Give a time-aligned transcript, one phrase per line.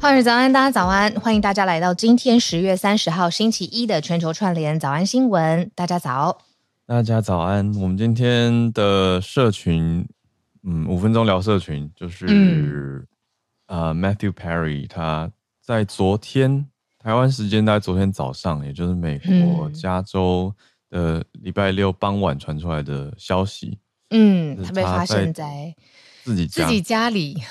[0.00, 1.12] 浩尔早安，大家早安！
[1.20, 5.68] 欢迎大家来到今天十月三十号星期一的全球串联早安新闻。
[5.74, 6.38] 大家早，
[6.86, 7.74] 大家早安。
[7.74, 10.06] 我们今天的社群，
[10.62, 13.04] 嗯，五分钟聊社群，就是、嗯
[13.66, 15.28] 呃、Matthew Perry 他
[15.60, 16.64] 在昨天
[17.00, 20.54] 台湾时间大概昨天早上，也就是美国加州
[20.90, 23.80] 的礼拜六傍晚传出来的消息。
[24.10, 25.74] 嗯，他被发现在
[26.22, 27.42] 自己自己家里，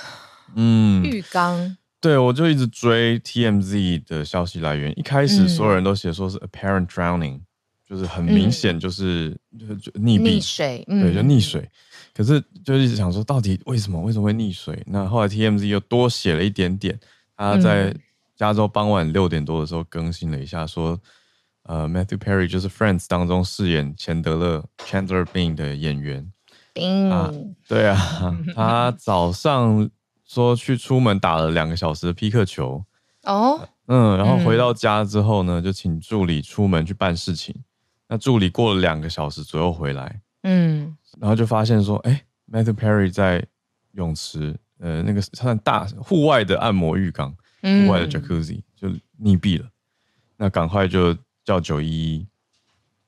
[0.56, 1.76] 嗯，浴缸。
[2.08, 4.98] 对，我就一直追 TMZ 的消息来源。
[4.98, 7.42] 一开始所有人都写说是 apparent drowning，、嗯、
[7.86, 11.70] 就是很明显就是、嗯、就溺溺水，对，就溺水。
[12.14, 14.82] 可是就一直想说，到底为什么为什么会溺水？
[14.88, 16.98] 那后来 TMZ 又多写了一点点，
[17.36, 17.94] 他在
[18.38, 20.98] 加州傍晚六点多的时候更新了一下，说
[21.64, 26.32] 呃 Matthew Perry 就是 Friends 当中饰演钱德勒 Chandler Bing 的演员。
[27.12, 27.34] 啊、
[27.68, 27.98] 对啊，
[28.56, 29.90] 他早上。
[30.28, 32.84] 说去出门打了两个小时的匹克球，
[33.24, 37.56] 哦，嗯，然后回到家之后呢，就请助理出门去办事情。
[38.10, 43.46] 那助理过了两个小时左右回来，嗯，然后就发现说，哎，Matthew Perry 在
[43.94, 48.88] 泳池，呃，那个他大户外的按摩浴缸，户外的 Jacuzzi 就
[49.22, 49.68] 溺毙了。
[50.38, 52.28] 那赶快就叫九一一，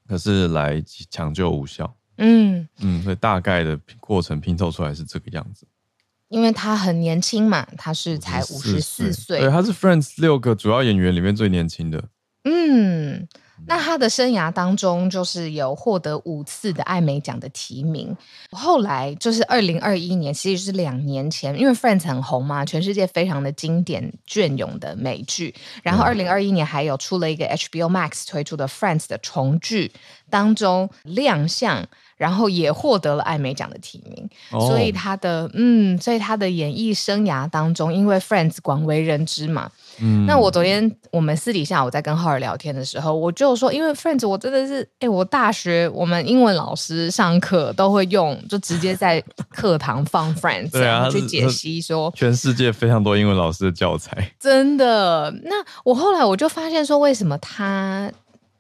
[0.08, 1.95] 可是来抢救无效。
[2.17, 5.66] 嗯嗯，所以大概的过程拼凑出来是这个样子。
[6.30, 12.03] 因为他很年轻嘛，他是才五十四岁，对，他是 Friends 六个主要演员里面最年轻的。
[12.44, 13.27] 嗯，
[13.67, 18.16] 那他的生涯当中就是有获得五次的艾美奖的提名。
[18.51, 25.53] 后来就是二零二一年，其实是两年前，因为 Friends 很红嘛，全世界非常的经典隽永的美剧。
[25.84, 29.91] 然后二零二一年还有出了一个 HBO Max 推出的 Friends 的重剧
[30.29, 31.88] 当中亮相。
[32.19, 34.68] 然后也获得了艾美奖的提名，oh.
[34.68, 39.72] 所以他的嗯，所以他的演艺生涯当中，因为 Friends 广为人知嘛。
[40.02, 55.34] 嗯，那我昨天我们私底下我在跟浩尔聊天的时候，我就说，因为 Friends 我真的是，哎，我大学我们英文老师上课都会用，就直接在课堂放 Friends，对啊，去解析说全世界非常多英文老师的教材，真的。
[55.46, 55.56] 那
[55.86, 58.12] 我后来我就发现说，为什么他。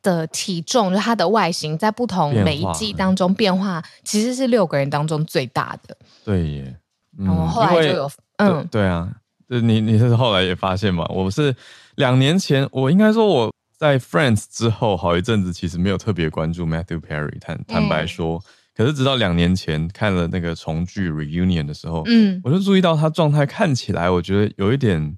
[0.01, 5.97] 的体重，就他的外形，在不同每一季当中变化，其实是六个人当中最大的。
[6.23, 6.75] 对耶，
[7.17, 9.09] 嗯、然后后来就有，嗯，对啊，
[9.49, 11.05] 就你你是后来也发现嘛？
[11.09, 11.55] 我是
[11.95, 18.41] 两年前，我应该说我在 Friends 之后好一阵子，其实没有特别关注 Matthew Perry，坦坦白说，嗯、
[18.75, 25.17] 可是直到两年前看了那个重聚 Reunion 的时候，嗯，我就注意到他状态看起来，我觉得有一点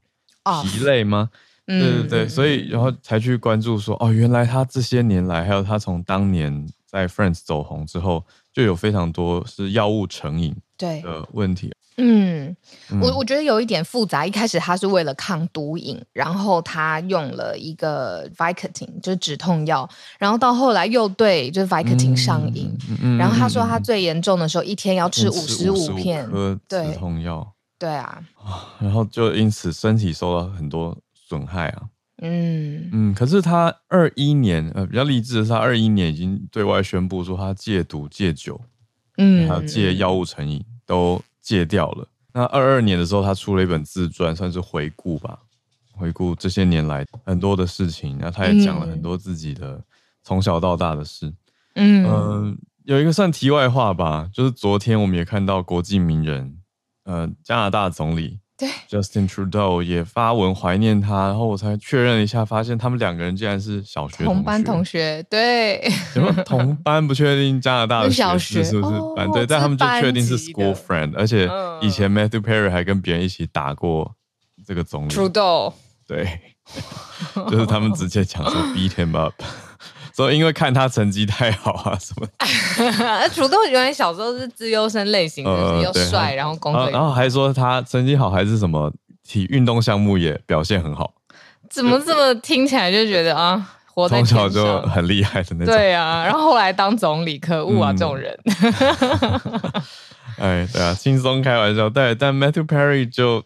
[0.64, 1.30] 疲累吗？
[1.32, 1.38] 哦
[1.80, 8.24] 对对对，所以然后才去关注说，哦，原来他这些年来，还有他从当年在 Friends 走红之后，
[8.54, 11.72] 就有非常多是药物成瘾对的问题。
[11.98, 12.56] 嗯，
[13.02, 14.26] 我我觉得有一点复杂。
[14.26, 26.28] 一开始他是为了抗毒瘾，然后他用了一个 Vicodin，就是止痛药，然后到后来又对就是 Vicodin 上瘾，嗯、然后他说他最严重的时候一天要吃五十五片
[26.68, 27.46] 止痛药，
[27.78, 28.20] 对啊，
[28.80, 30.98] 然后就因此身体受到很多。
[31.32, 31.84] 损害啊，
[32.18, 38.60] 嗯嗯，可是他二一年呃比较励志的是，他二一年已经对外宣布说他戒毒戒酒，
[39.16, 42.06] 嗯，还有戒药物成瘾都戒掉了。
[42.34, 45.40] 那二二年的时候，他出了一本自传，算是回顾吧，
[45.94, 48.18] 回顾这些年来很多的事情。
[48.20, 49.82] 然后他也讲了很多自己的
[50.22, 51.32] 从小到大的事，
[51.76, 52.54] 嗯、呃、
[52.84, 56.58] 有一个算题外话吧，就是昨天我们也看到国际名人，
[57.06, 58.38] 呃，加拿大总理。
[58.62, 65.24] 对，Justin Trudeau 也发文怀念他，然后我才确认一下，发现他们两个人竟然是小学同，同班同学。
[65.24, 65.82] 对，
[66.14, 69.28] 什么同班不确定加拿大的小学士是不是班？
[69.28, 71.50] 哦、对，但他们就确定是 school friend，而且
[71.82, 74.14] 以前 Matthew Perry 还跟别人一起打过
[74.64, 75.12] 这个总理。
[75.12, 75.74] Trudeau，
[76.08, 76.40] 对，
[77.50, 79.34] 就是他们直接讲说 beat him up。
[80.14, 88.92] 所以因为看他成绩太好啊什么的，土豆原来小时候是资优生类型又帅，然后工作，然后还说他成绩好还是什么
[89.28, 91.14] 体运动项目也表现很好，
[91.70, 98.38] 怎么这么听起来就觉得啊，活在从小就很厉害的那 种，对啊，然后后来当总理，可恶啊、嗯、这种人，
[100.38, 103.44] 哎对啊，轻松开玩笑，对，但 Matthew Perry 就。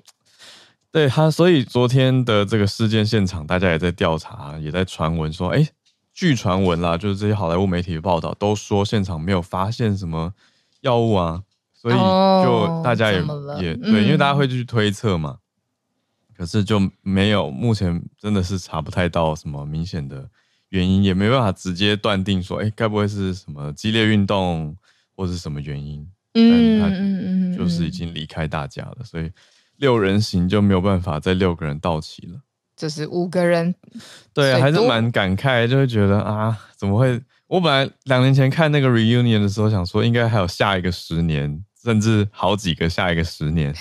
[0.91, 5.67] 对他，所以昨天的这个事件现场，大家也在调查，也在传闻说，哎，
[6.15, 10.33] 据传闻啦，就是这些好莱坞媒体的报道都说现场没有发现什么
[10.81, 15.37] 药物啊，所以就大家也、哦、也对，因为大家会去推测嘛，
[16.29, 20.27] 嗯、可是就没有，目前真的是查不太到什么明显的
[20.69, 24.75] 原因，也没办法直接断定说，哎，该不会是什么激烈运动
[25.15, 26.09] 或是什么原因？
[26.33, 29.29] 嗯，就是已经离开大家了，所以。
[29.77, 32.39] 六人行就没有办法再六个人到齐了，
[32.75, 33.73] 就是五个人，
[34.33, 37.21] 对，还是蛮感慨，就会觉得啊，怎么会？
[37.47, 43.73] 我本来两年前看那个 reunion 的时候，想说应该还有下一个十年，甚至好几个下一个十年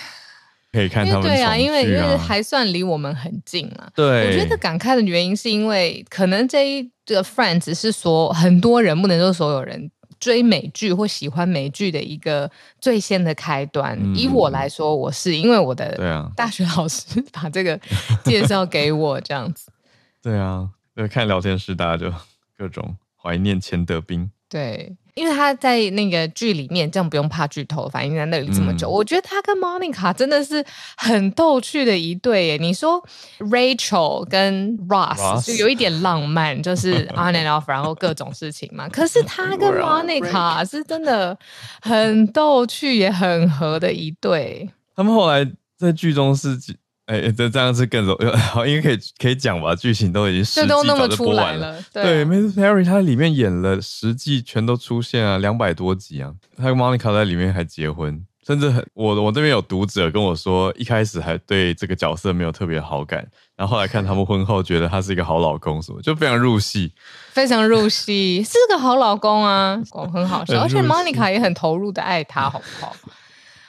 [0.71, 1.23] 可以看他们。
[1.23, 3.89] 对啊，因为因为还算离我们很近啊。
[3.95, 9.91] 对，我觉得感慨的原因是因为可能这一个 Friends 是说很多人不能说所有人。
[10.19, 12.51] 追美剧或喜欢美剧的一个
[12.81, 17.79] 最先的开端，嗯、以我来说，我是因为我的大学老师 把这个
[18.25, 19.71] 介绍给我这样子。
[20.23, 22.13] 对啊，对，看聊天室，大家就
[22.57, 24.31] 各种怀念钱德斌。
[24.49, 24.97] 对。
[25.15, 30.65] 因为他在那个剧里面，这样不用怕剧透，反正在那里这么久，嗯、我觉得他跟 Monica 真的是
[30.97, 32.57] 很逗趣的一对耶。
[32.57, 33.03] 你说
[33.39, 38.89] Rachel 跟 Ross, Ross 就有一点浪漫，就是 on and off，然后各种事情嘛。
[38.89, 41.39] 可是他跟 Monica 是真的
[41.81, 44.69] 很逗趣，也很合的一对。
[44.97, 46.59] 他们后来在剧中是。
[47.07, 48.17] 哎，这这样是更容
[48.53, 49.75] 好，应该可以可以讲吧？
[49.75, 51.79] 剧情都已经十季早就播完了。
[51.93, 56.33] 对 m i s Perry 她里面演了十季，全都出现啊，两百多集啊。
[56.57, 66.91] 她跟 Monica 在里面还结婚，甚至很我我这边有读者跟我说，一开始还对这个角色没有特别好感，然后后来看他们婚后，觉得他是一个好老公，什么就非常入戏，
[67.33, 69.79] 非常入戏，是个好老公啊，
[70.11, 72.97] 很好笑， 而且 Monica 也很投入的爱他，好不好？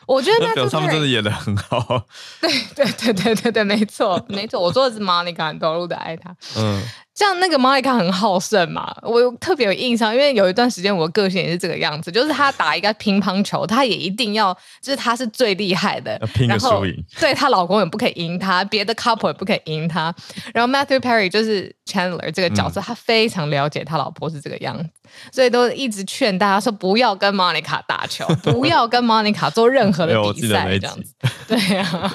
[0.08, 2.06] 我觉得他们真的演的很好。
[2.42, 6.36] 对对对对对对，没错没错，我说的是 Monica 很投入的爱他。
[6.58, 6.82] 嗯。
[7.16, 20.14] 像那个 Monica 很好胜嘛，我特别有印象，因为有一段时间我的个性也是这个样子，就是她打一个乒乓球，她也一定要，就是她是最厉害的，拼个输赢，对她老公也不可以赢她，别的 couple 也不可以赢她。
[20.54, 24.90] 然后 Matthew Perry 就是 Chandler 这个角色，嗯、他非常了解他老婆是这个样子，
[25.32, 31.14] 所以都一直劝大家说不要跟 Monica 打球， 不要跟 Monica 做任何的比赛，这样子。
[31.48, 32.14] 对呀、啊，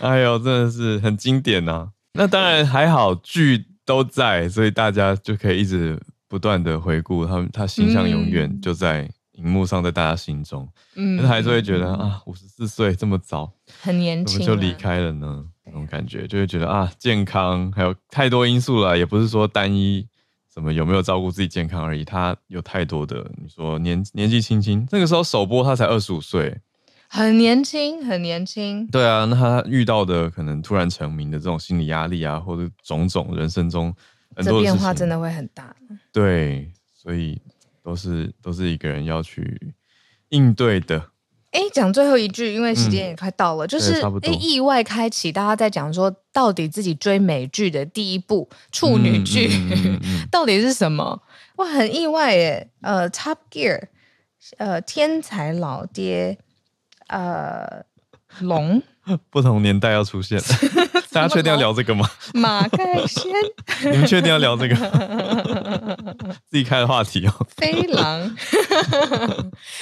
[0.00, 1.88] 哎呦，真的是很经典呐、啊。
[2.14, 3.66] 那当然还好剧。
[3.88, 5.98] 都在，所以大家就可以一直
[6.28, 10.68] 不断的回顾他们，他形象永远就在荧幕上，在大家心中。
[10.94, 13.50] 嗯，但还是会觉得啊，五十四岁这么早，
[13.80, 15.42] 很年轻，怎么就离开了呢？
[15.64, 20.06] 那种感觉就会觉得啊，健康还有太多因素了，也不是说单一
[20.52, 23.30] 什么有没有照顾自己健康而已，他有太多的。
[23.42, 26.60] 你说年年纪轻轻，那个时候首播他才二十五岁。
[27.08, 28.86] 很年轻，很年轻。
[28.88, 33.94] 对啊，那他遇到的可能突然成名的这种心理压力啊，或者种种人生中
[34.36, 35.74] 很多的变化，真的会很大。
[36.12, 37.40] 对，所以
[37.82, 39.72] 都是都是一个人要去
[40.28, 41.10] 应对的。
[41.50, 49.48] 哎，讲最后一句，因为时间也快到了，嗯、就是哎，意外开启，大家在讲说，到底自己追美剧的第一部处女剧、
[50.30, 51.22] 到底是什么？
[51.56, 52.70] 哇，很意外耶！
[52.82, 53.84] 呃，Top Gear，
[54.58, 56.38] 呃，天才老爹。
[57.08, 57.84] 呃，
[58.40, 58.82] 龙
[59.30, 60.38] 不同年代要出现，
[61.10, 62.08] 大家确定要聊这个吗？
[62.34, 63.32] 马盖先，
[63.90, 64.74] 你们确定要聊这个？
[66.50, 67.46] 自己开的话题哦。
[67.56, 68.36] 飞狼，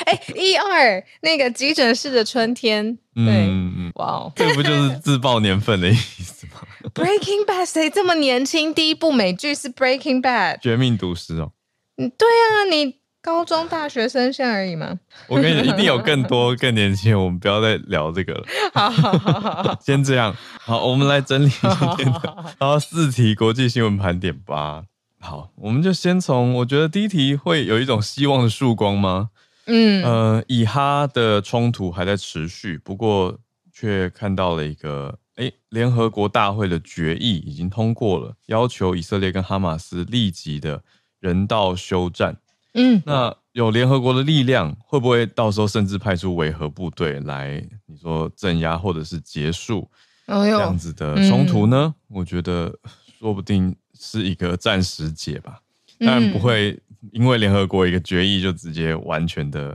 [0.05, 6.53] 哎、欸，一二那个急诊室的春天，对，嗯、哇哦，这不就是自爆年份的意思吗
[6.95, 8.73] ？Breaking Bad 谁这么年轻？
[8.73, 11.51] 第一部美剧是 Breaking Bad，绝命毒师哦。
[11.97, 13.06] 嗯，对啊，你。
[13.27, 14.97] 高中大学生像而已吗？
[15.27, 17.21] 我跟你讲，一定有更多更年轻。
[17.21, 18.45] 我们不要再聊这个了。
[18.73, 20.33] 好，好，好，好，先这样。
[20.61, 24.85] 好，我们来整理今天的，然后四题国际新闻盘点吧。
[25.19, 29.31] 好，我们就先从，我觉得第一题会有一种希望的曙光吗？
[29.67, 33.37] 嗯，呃，以哈的冲突还在持续，不过
[33.73, 40.85] 却看到了一个，哎，联合国大会的决议已经通过了，要求以色列跟哈马斯立即的
[41.19, 42.37] 人道休战。
[42.79, 49.91] 嗯，那有联合国的力量，会不会到时候甚至派出维和部队来，你说镇压或者是结束
[50.27, 51.95] 这样子的冲突呢？
[52.09, 52.79] 我觉得
[53.19, 55.59] 说不定是一个暂时解吧，
[55.99, 56.79] 当然不会
[57.13, 59.75] 因为联合国一个决议就直接完全的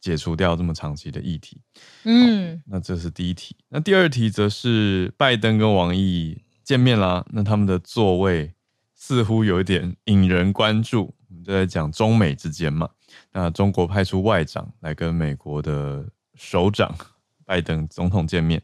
[0.00, 1.60] 解除掉这么长期的议题。
[2.04, 3.56] 嗯，那这是第一题。
[3.70, 8.52] 那第二题则是拜登跟王毅见面啦，那他们的座位
[8.94, 11.12] 似乎有一点引人关注。
[11.46, 12.88] 就在讲中美之间嘛，
[13.32, 16.92] 那中国派出外长来跟美国的首长
[17.46, 18.60] 拜登总统见面，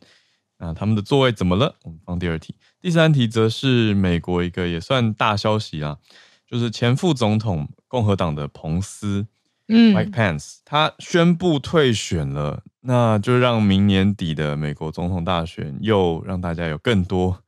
[0.58, 1.76] 那他们的座位怎么了？
[1.84, 2.56] 我们放第二题。
[2.80, 5.96] 第三题则是美国一个也算大消息啊，
[6.44, 9.28] 就是前副总统共和党的彭斯，
[9.68, 17.44] 嗯，Mike Pence，他宣布退选了，那就让明年底的美国总统大选又让大家有更多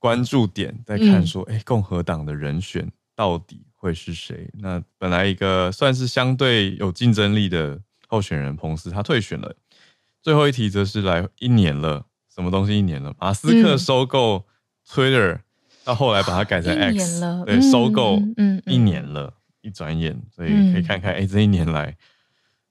[0.00, 4.48] 关注点在看，说，哎、嗯，共和党的人选到底会是谁？
[4.54, 9.54] 那本来一个算是相对有竞争力的候选人彭斯，他退选了。
[10.22, 12.06] 最后一题则是来一年了。
[12.34, 13.14] 什么东西一年了？
[13.20, 14.44] 马斯克收购
[14.88, 15.40] Twitter，、嗯、
[15.84, 18.18] 到后来把它改成 X，对，收购
[18.66, 21.96] 一年了，一转眼，所以可以看看，哎、欸，这一年来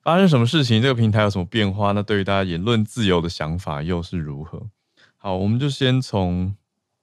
[0.01, 0.81] 发生什么事情？
[0.81, 1.93] 这个平台有什么变化？
[1.93, 4.67] 那对于大家言论自由的想法又是如何？
[5.15, 6.53] 好，我们就先从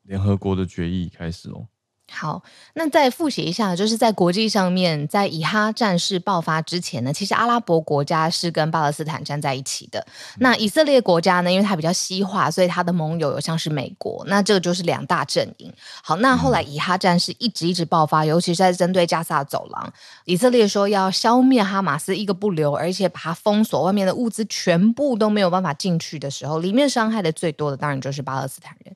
[0.02, 1.68] 联合国的决议开始哦。
[2.12, 2.42] 好，
[2.74, 10.04] 那再复习一下，就是在国际上面，在以哈战事爆发之前呢，其实阿拉伯国家是跟巴勒斯坦站在一起的。
[10.38, 15.72] 那以色列国家呢，因为它比较西化，所以它的盟友有像是美国，那这个就是两大阵营。
[16.02, 19.92] 好，那后来以哈战事一直一直爆发，尤其是在针对加萨走廊，
[20.24, 28.94] 以色列说要消灭哈马斯一个不留，而且把它封锁，外面的物资全部都没有办法进去的时候，里面伤害的最多的当然就是巴勒斯坦人。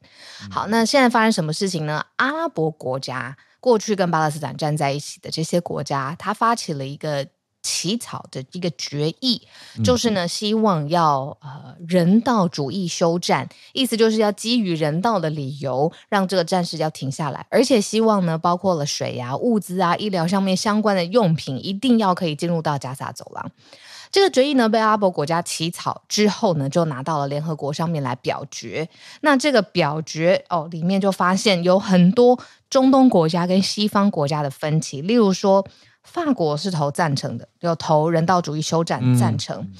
[0.50, 2.04] 好，那现在发生什么事情呢？
[2.16, 7.27] 阿拉伯国家过去跟巴勒斯坦站在一起的这些国家，他发起了一个
[7.63, 9.41] 起草的一个决议，
[9.83, 23.51] 就是呢，希望要呃人道主义休战，意思就是要基于人道的理由，让这个战事要停下来，而且希望呢，包括了水啊、物资啊、医疗上面相关的用品，一定要可以进入到加萨走廊。
[24.13, 28.89] 这个决议呢，被阿拉伯国家起草之后呢，就拿到了联合国上面来表决。
[29.23, 32.39] 那这个表决哦，里面就发现有很多
[32.75, 35.00] 中东国家跟西方国家的分歧。
[35.00, 35.64] 例如说，
[36.02, 39.73] 法国是投赞成的，有投人道主义修战赞成；嗯、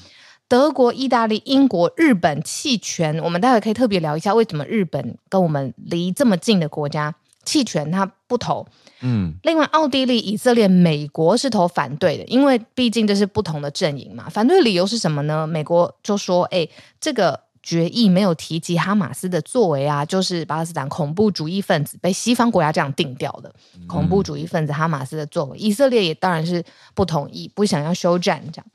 [0.47, 3.19] 德国、意大利、英国、日本弃权。
[3.19, 8.65] 我们待会可以特别聊一下，为什么日本跟我们离这么近的国家弃权，它不投。
[9.01, 14.29] 嗯，另外，奥地利、以色列、美国是投反对的，因为毕竟这是不同的阵营嘛。
[14.29, 15.45] 反对理由是什么呢？
[15.45, 16.65] 美国就说：“哎，
[17.01, 23.51] 这个决议没有提及哈马斯的作为啊，就是巴勒斯坦恐怖主义分子被西方国家这样定掉的
[23.87, 28.65] 恐怖主义分子哈马斯的作为。”以色列也当然是不同意，不想要休战这样。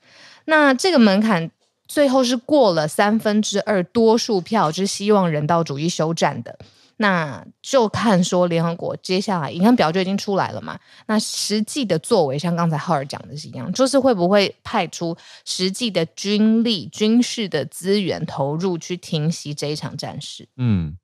[0.46, 1.48] 那这个门槛
[1.86, 6.58] 最后是过了三分之二多数票，就是希望人道主义休战的。
[7.02, 10.78] 那就看说联合国接下来，你看表就已经出来了嘛？
[11.06, 15.16] 那实际的作为，像刚才浩尔讲的是一样，就是会不会派出
[15.46, 20.46] 实际的军力、军事的资源投入去停息这一场战事？
[20.58, 20.94] 嗯，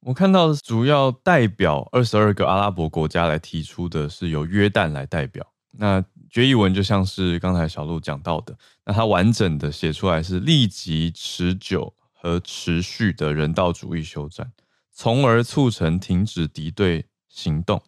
[0.00, 5.46] 我看到主要代表二十二个阿拉伯国家来提出的是由约旦来代表。
[5.72, 14.50] 那决议文就像是刚才小路讲到的，那它完整的写出来是立即、持久和持续的人道主义休战。
[14.98, 17.82] 从而促成停止敌对行动。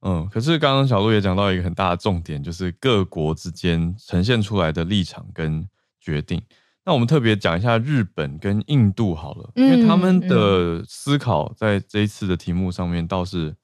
[0.00, 5.68] 嗯，可是刚刚小鹿也讲到一个很大的重点，就是各国之间呈现出来的立场跟
[6.00, 6.42] 决定。
[6.84, 13.54] 那我们特别讲一下日本跟印度好了，因为他们的思考在这一次的题目上面倒是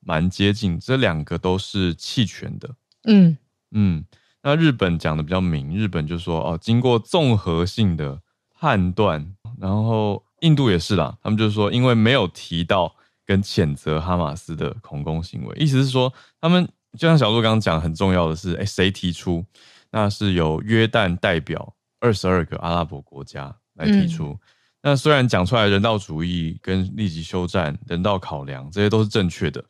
[0.00, 2.74] 蛮接近，这两个都是弃权的。
[3.04, 3.38] 嗯
[3.70, 4.04] 嗯，
[4.42, 8.20] 那日本讲的比较明，日本就说哦，经过综合性的
[8.54, 10.22] 判断，然后。
[10.40, 12.94] 印度也是啦，他们就是说，因为没有提到
[13.24, 16.66] 跟谴责哈马斯的恐攻行为，意思是说，他们
[16.98, 19.44] 就像小鹿刚刚讲，很重要的是，哎，谁提出？
[19.90, 24.28] 那是由约旦代表二十二个阿拉伯国家来提出。
[24.28, 24.38] 嗯、
[24.82, 29.64] 那虽然讲出来人道主义跟立即休战、人道考量这些都是正确的，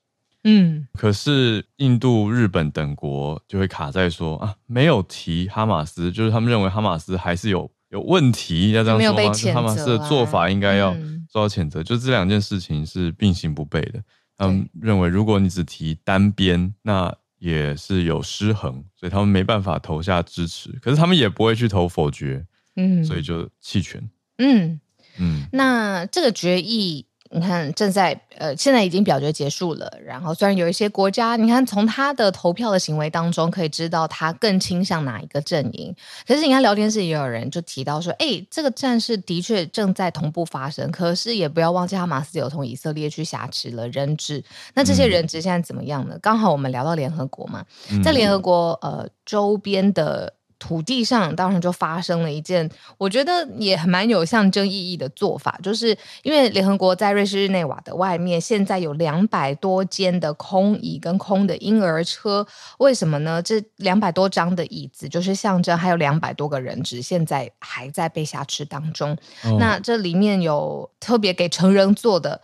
[0.45, 7.71] 嗯，可是印度、日本等国就会卡在说啊，没有提哈马斯，就是他们认为哈马斯还是有。
[7.91, 9.15] 有问题要这样说吗？
[9.17, 10.95] 没有被谴责啊、哈马斯的做法应该要
[11.33, 14.03] 受到谴责，嗯、就这两件事情是并行不悖的。
[14.39, 20.71] 他们认为，如果你只提单边，那也是有失衡，所以他们没办法投下支持。
[20.81, 24.03] 可是他们也不会去投否决，嗯，所以就弃权。
[24.39, 24.81] 嗯
[25.19, 27.07] 嗯，那这个决议。
[27.33, 29.89] 你看，正在呃，现在已经表决结束了。
[30.05, 35.95] 然后，虽然有一些国家，你看从他的投票的行为当中可以知道他更倾向哪一个阵营。
[36.27, 40.91] 可是，你看聊天室也有人就提到说，哎，这个战事的确正在同步发生。
[40.91, 44.43] 可是，也不要忘记哈马斯有从以色列去挟持了人质。
[44.75, 46.19] 那这些人质现在怎么样呢？
[46.21, 47.65] 刚好我们聊到联合国嘛，
[48.03, 50.35] 在联合国呃周边的。
[50.61, 62.47] 土地上当然就发生了一件，我觉得也蛮有象征意义的做法，就是因为联合国在瑞士日内瓦的外面，现在有两百多间的空椅跟空的婴儿车，
[62.79, 63.41] 为什么呢？
[63.41, 69.17] 这两百多张的椅子就是象征，还有两百多个人质现在还在被挟持当中。
[69.45, 72.43] 哦、那这里面有特别给成人坐的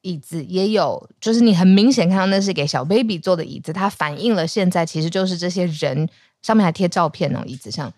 [0.00, 6.08] 椅子，也有就是你很明显看到那是给小 baby 坐的椅子，它反映了现在其实就是这些人。
[6.42, 7.92] 上面还贴照片哦，椅子上，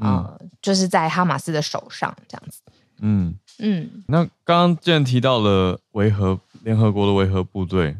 [0.00, 2.60] 呃，嗯、就是在哈马斯的手上这样子。
[3.00, 3.90] 嗯嗯。
[3.94, 7.96] 嗯那刚刚既然提到了维和联合国的维和部队，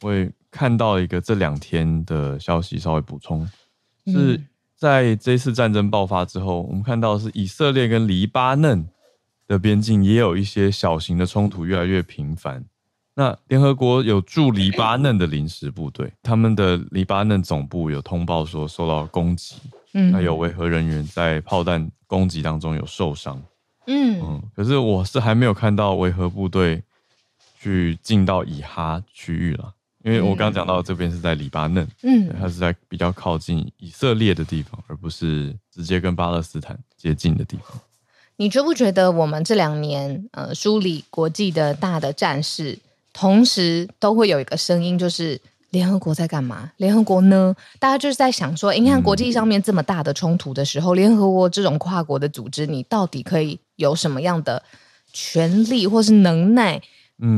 [0.00, 3.48] 我也看到一个这两天的消息，稍微补充，
[4.06, 4.40] 是
[4.76, 8.86] 在这次战争爆发之后，我们看到是以色列跟黎巴嫩
[9.46, 12.64] 的边境也有一些小型的冲突越来越频繁。
[13.16, 19.54] 那联合国有驻黎巴嫩的临时部队，他们的黎巴嫩总部有通报说受到攻击，
[19.92, 23.40] 嗯，还有维和人员在炮弹攻击当中有受伤，
[23.86, 26.82] 嗯嗯，可是我是还没有看到维和部队
[27.60, 37.80] 去进到以哈区域了，因为我刚刚讲到这边是在黎巴嫩，嗯，它是在比较靠近以色列的地方，而不是直接跟巴勒斯坦接近的地方。
[38.36, 42.80] 你觉不觉得我们这两年呃梳理国际的大的战事？
[43.14, 45.40] 同时都会有一个声音，就是
[45.70, 46.72] 联合国在干嘛？
[46.78, 47.54] 联合国呢？
[47.78, 54.62] 大家就是在想说，你看国际上面这么大的冲突的时候，联合国这种跨国的组织，你到底可以有什么样的
[55.12, 56.82] 权利或是能耐，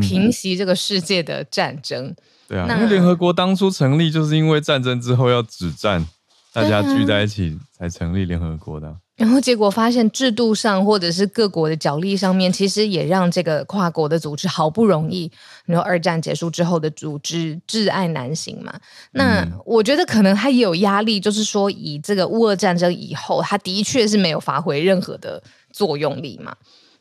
[0.00, 2.06] 平息这个世界的战争？
[2.06, 2.16] 嗯、
[2.48, 6.06] 对啊，那因为联合国当初成立就是因为战争之后要止战，
[6.52, 8.96] 大家聚在一起才成立联合国的。
[9.16, 15.30] 然后结果发现，制度上或者是各国的角力上面，其实也让这个跨国的组织好不容易。
[15.64, 18.78] 你说二战结束之后的组织挚爱难行嘛？
[19.12, 25.42] 那我觉得可能他也有压力，就是说以这个乌俄战争以后，他的确是没有发挥任何的
[25.72, 26.54] 作用力嘛。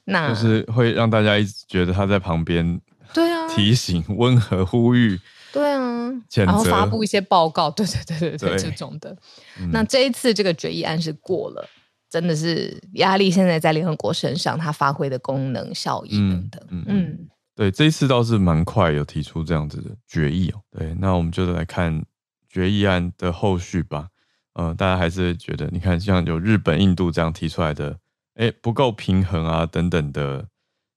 [0.06, 2.80] 那就是会让大家一直觉得他在旁边，
[3.14, 5.20] 对啊，提醒、温和、呼吁，
[5.52, 9.14] 对啊，然后发布一些报告，对对对对对，对这种的。
[9.60, 11.68] 嗯、那这一次这个决议案是过了。
[12.16, 16.64] 真的是压力现在在联合国身上，它发挥的功能、效益等等。
[16.70, 20.62] 嗯，嗯嗯对，这一次倒是蛮快，有提出这样子的决议哦。
[20.72, 22.06] 对，那我们就来看
[22.48, 24.08] 决议案的后续吧。
[24.54, 28.00] 嗯、呃，大家还是觉得，你看像有日本、印度这样提出来的，
[28.36, 30.48] 哎，不够平衡啊等等的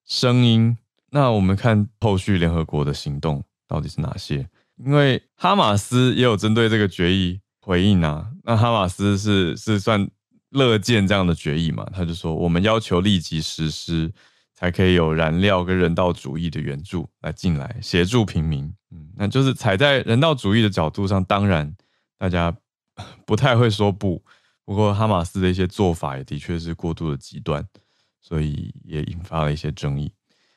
[0.06, 0.78] 声音。
[1.10, 4.48] 那我们看后续联合国的行动到底是哪些？
[4.76, 8.30] 因为哈马斯也有针对这个决议回应啊。
[8.44, 10.08] 那哈马斯是是算。
[10.50, 14.12] 乐见这样的决议嘛，他就说我们要求立即实施，
[14.54, 18.64] 才可以有燃料跟人道主义的援助来进来协助平民。
[18.90, 21.74] 嗯，那就是踩在人道主义的角度上，当然
[22.16, 22.56] 大家
[23.26, 24.22] 不太会说不。
[24.64, 27.66] 不过哈马斯的一些做法也的确是过度的极端，
[28.20, 30.12] 所以也引发了一些争议。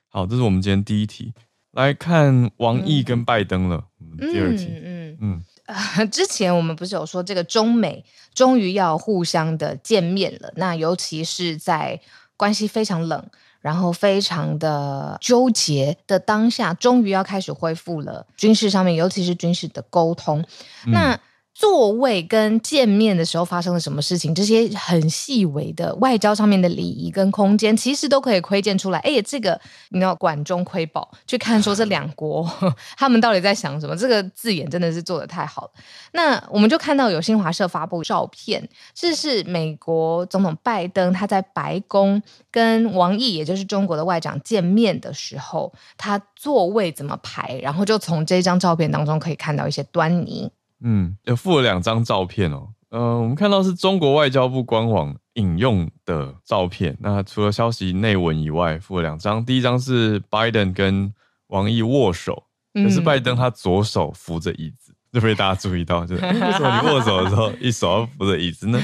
[0.09, 1.33] 好，这是我们今天第一题，
[1.71, 3.87] 来看王毅跟拜登了。
[4.01, 5.17] 嗯，第二题，嗯嗯。
[5.21, 5.43] 嗯
[6.11, 8.03] 之前我们不是有说这个中美
[8.33, 10.51] 终于要互相的见面了？
[10.55, 11.99] 那尤其是在
[12.37, 13.23] 关系非常冷，
[13.61, 20.43] 然后非常的纠结的当下，终于要开始恢复了军事上面，尤其是军事的沟通。
[20.87, 21.19] 那
[21.53, 24.33] 座位跟见面的时候发生了什么事情？
[24.33, 28.99] 这些很细微的外交上面的礼仪跟空间，其实都可以窥见出来。
[28.99, 29.59] 哎，这个
[29.89, 32.49] 你要管中窥豹，去看说这两国
[32.97, 33.95] 他们到底在想什么？
[33.95, 35.71] 这个字眼真的是做得太好了。
[36.13, 50.49] 那我们就看到有新华社发布照片，这是美国总统拜登他在白宫跟王毅，也就是中国的外长见面的时候，他座位怎么排，然后就从这张照片当中可以看到一些端倪。
[50.83, 52.69] 嗯，有附了两张照片哦。
[52.89, 56.97] 呃，我们看到是中国外交部官网引用的照片。
[56.99, 59.45] 那除了消息内文以外，附了两张。
[59.45, 61.13] 第一张是拜登跟
[61.47, 68.77] 王毅握手，可是拜登他左手扶着椅子，嗯、就被大家注意到，就是 为什么你握手的时候一手要扶着椅子呢？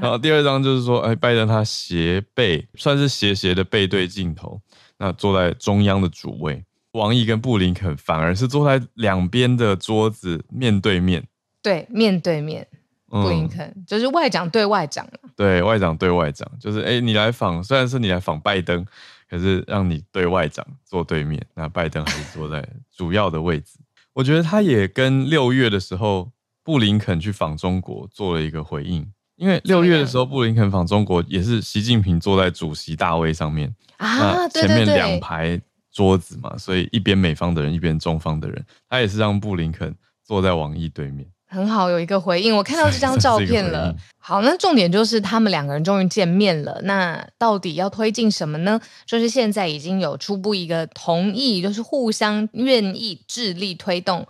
[0.00, 4.58] 然后第二张就是说，哎，拜登他斜背，算是斜斜的背对镜头，
[4.98, 6.64] 那坐在中央的主位。
[6.92, 11.22] 王毅跟布林肯反而是坐在两边的桌子面对面。
[11.62, 12.66] 对，面对面，
[13.08, 15.08] 布林肯、嗯、就是外长对外长。
[15.36, 18.84] 对外长对外长，就是哎，你来访，虽然是你来访拜登，
[19.28, 23.78] 可是让你对外长坐对面，那拜登还是坐在主要的位置。
[24.12, 26.30] 我觉得他也跟六月的时候
[26.62, 35.58] 布林肯去访中国做了一个回应，因为六月的时候布林肯访中国也是习近平坐在主席大位上面啊，前面两排
[35.90, 41.26] 桌子嘛，所以一边美方的人，一边中方的人，他也是让布林肯坐在王毅对面。
[41.50, 42.56] 很好，有一个回应。
[42.56, 43.94] 我看到 这张照片了。
[44.18, 46.80] 好，那重点就是他们两个人终于见面了。
[46.84, 48.80] 那到底要推进什么呢？
[49.04, 54.26] 就是现在已经有初步一个同意，就是互相愿意致力推动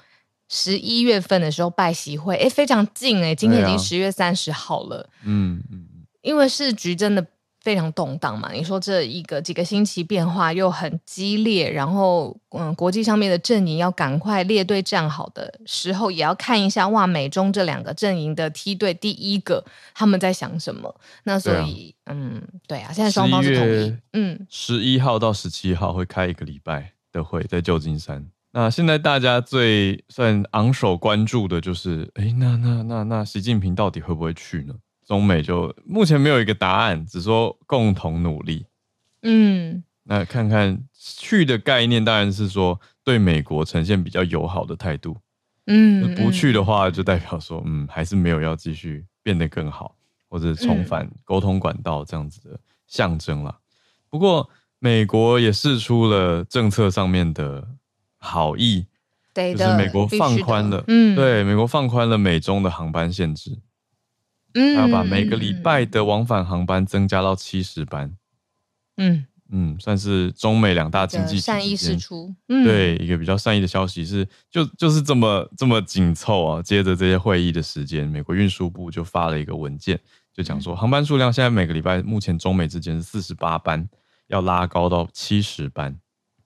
[0.48, 2.36] 十一月份的时候拜习会。
[2.36, 5.08] 哎，非常近哎，今天已经十月三十号了。
[5.24, 5.86] 嗯嗯，
[6.22, 7.26] 因为市局真的。
[7.60, 8.50] 非常动荡嘛？
[8.52, 20.94] 你说这一个几个星期变化又很激烈，然后嗯，国际上面的阵营要赶快列队站好的时候，也要看一下哇，美中这两个阵营的梯队第一个他们在想什么？
[21.24, 28.26] 那所以、啊、嗯，对啊，现在双方是同意，嗯，十一号到十七号会开一个礼拜的会在旧金山。
[28.52, 34.74] 那现在大家最算昂首关注的就是，哎，那那那那习近平到底会不会去呢？
[35.10, 38.64] 中美就目前没有一个答案，只说共同努力。
[39.22, 45.16] 嗯，那看看去的概念，当然是说对美国呈现比较友好的态度。
[45.66, 49.96] 嗯，不去的话，就代表说，嗯，还是没有要继续变得更好，
[50.28, 53.58] 或者重返沟通管道这样子的象征了。
[54.08, 57.66] 不过，美国也试出了政策上面的
[58.16, 58.86] 好意，
[59.34, 63.58] 就是美国放宽了，嗯，对，美国放宽了美中的航班限制。
[64.54, 68.16] 嗯，要把每个礼拜的往返航班增加到七十班。
[68.96, 72.32] 嗯嗯，算是中美两大经济体善意释出。
[72.48, 76.62] 嗯，对，一个比较善意的消息是，就就是这么这么紧凑啊。
[76.62, 79.98] 接着这些会议的时间，美国运输部就发了一个文件，
[80.32, 83.88] 就讲说航班数量现在每个礼拜目前中美之间是四十八班，
[84.28, 85.98] 要拉高到七十班。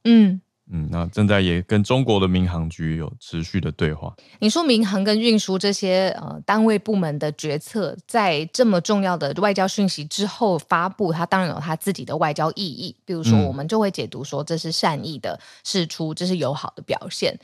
[0.04, 0.40] 嗯。
[0.72, 4.14] 嗯，那正在也跟中国的民航局有持续的对话。
[4.38, 12.96] 你说民航跟运输这些呃单位部门的决策，在这么重要的外交讯息之后发布，它当然有它自己的外交意义。
[13.04, 17.38] 比如说，我们就会解读说这是善意的示出，这是友好的表现。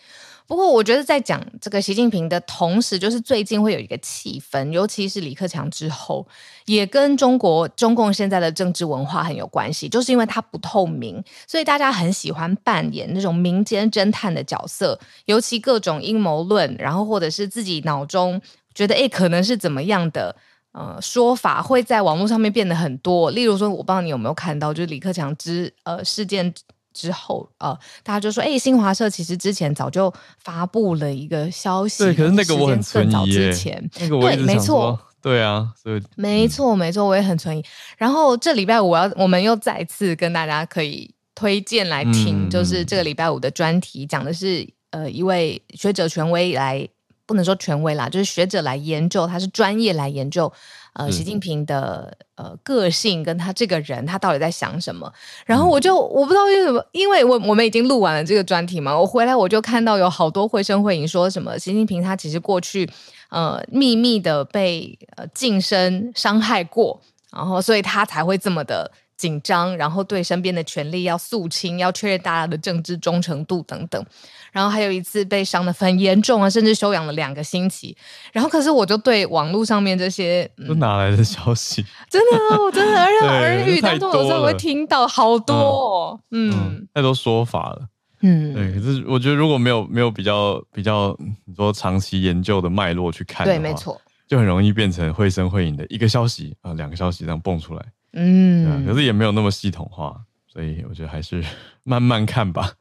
[0.51, 6.27] 不过，我觉得在讲这个习近平的同时，就是最近会有一个气氛，尤其是李克强之后，
[6.67, 9.89] 也跟中国中共现在的政治文化很有关系。
[9.89, 18.43] 就是因为它不透明，所以大家很喜欢扮演那种民间侦探的角色，尤其各种阴谋论，然后或者是自己脑中
[18.75, 20.35] 觉得诶可能是怎么样的
[20.73, 23.31] 呃说法，会在网络上面变得很多。
[23.31, 26.53] 例如说，我不知道你有没有看到，就是李克强之呃事件。
[26.93, 37.65] 之后，呃，大家就说，哎、欸，新华社其实之前早就发布了一个消息，对，可是那个我很存疑耶，那个我对，没错，对啊，所以没错，没错，我也很存疑。
[37.97, 46.89] 然后这礼拜五我要，我们又再次跟大家可以推荐来听，嗯、就是这个礼拜五的专题，讲的是呃一位学者权威来，
[47.27, 50.53] 不能说权威啦，就是学者来研究，他是专业来研究。
[50.95, 55.13] 呃，习近平的呃个性跟他这个人，他到底在想什么？
[55.47, 62.91] 然后我就我不知道为什么，因为我我们已经录完了这个专题嘛，我回来我就看到有好多绘声绘影说什么习近平他其实过去
[63.31, 67.01] 呃秘密的被呃近身伤害过，
[67.33, 68.91] 然后所以他才会这么的。
[69.21, 74.03] 紧张，然后对身边的权力要肃清，要确认大家的政治忠诚度等等。
[74.53, 77.97] 然后还有一次被伤的很严重啊，甚至休养了两个星期。
[78.33, 81.85] 然后可是我就对网络上面这些，都哪来的消息？
[82.09, 87.89] 真的，我真的，而且 耳语当中有时候会听到好多，哦，嗯，嗯，太多说法了，
[88.23, 88.73] 嗯，对。
[88.73, 97.85] 可是我觉得如果没有没有比较比较，你说长期研究的脉络去看，对，没错，就很容易变成绘声绘影的一个消息啊，两个消息这样蹦出来。
[98.13, 100.17] 嗯，可是也没有那么系统化，
[100.53, 101.45] 所以我觉得还是
[101.85, 102.73] 慢慢看吧。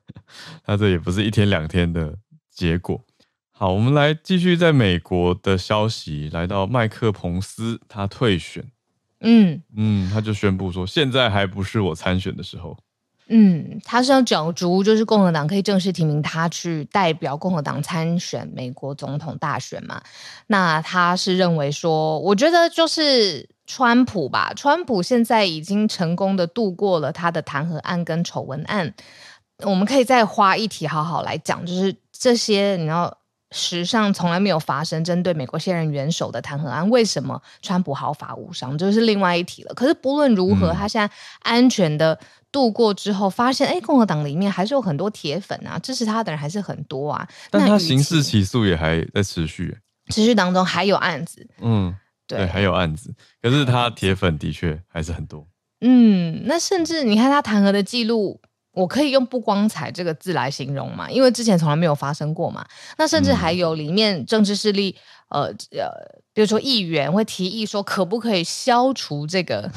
[0.65, 2.15] 他这也不是一天两天的
[2.49, 2.99] 结果。
[3.51, 8.65] 好，我们来继续在美国的消息，来到麦克彭斯他退选。
[9.19, 12.77] 嗯嗯，他就宣布说，现在还不是我参选的时候。
[13.27, 20.01] 嗯，他是要角逐，就是共和党可以正式提名他去代表共和党参选美国总统大选嘛。
[20.47, 23.47] 那他是认为说，我觉得就是。
[23.69, 28.91] 川普吧，川普现在已经成功的度过了他的弹劾案跟丑闻案。
[29.63, 33.15] 我们可以再花一题好好来讲，就是这些你知道
[33.51, 38.75] 史上从来没有发生针对美国现任元首的弹劾案，为什么川普毫发无伤？
[38.75, 39.73] 这就是另外一题了。
[39.75, 42.19] 可是不论如何，嗯、他现在安全的
[42.51, 47.27] 度过之后，发现哎，共和党里面还是有很多铁粉啊，支持他的人还是很多啊。
[47.51, 49.77] 但他刑事起诉也还在持续，
[50.07, 51.95] 持续当中还有案子，嗯。
[52.37, 55.45] 对，还有案子，可是他铁粉的确还是很多。
[55.81, 58.39] 嗯，那甚至你看他弹劾的记录，
[58.73, 62.65] 我我可以用不光彩这个字来形容嘛，因为之前从来没有发生过嘛。
[62.97, 64.95] 那甚至还有里面政治势力，
[65.27, 65.91] 呃呃，
[66.33, 69.69] 比如说议员会提议说，可不可以消除这个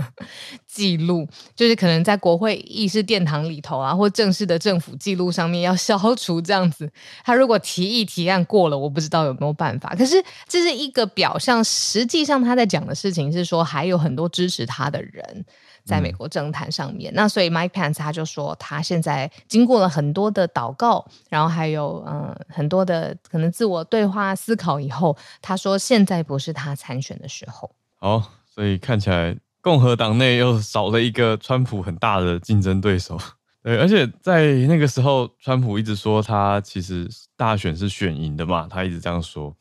[0.66, 6.90] 记录，就是可能在国会议事殿堂里头啊，或正式的政府记录上面要消除这样子。
[7.24, 9.94] 他如果提议提案过了，我不知道有没有办法。
[9.96, 15.44] 可是这是一个表象，实际上他在讲的事情是说，还有很多支持他的人。
[15.84, 27.74] 在美国政坛上面，嗯、那所以 Mike Pence 他就说，他现在经过了很多的祷告，然后还有嗯很多的可能自我对话思考以后，他说现在不是他参选的时候。
[27.96, 33.18] 好，所以看起来共和党内又少了一个川普很大的竞争对手。
[33.62, 39.56] 对，而且在那个时候，川普一直说他其实大选是选赢的嘛，他一直这样说。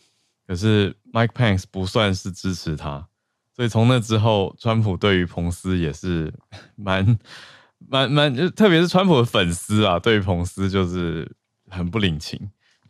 [0.45, 3.07] 可是 Mike Pence 不算是支持他。
[3.55, 6.33] 所以从那之后，川普对于彭斯也是
[6.75, 7.17] 蛮
[7.87, 11.25] 蛮蛮，就特别是川普的粉丝啊，对于彭斯就是
[11.69, 12.37] 很不领情，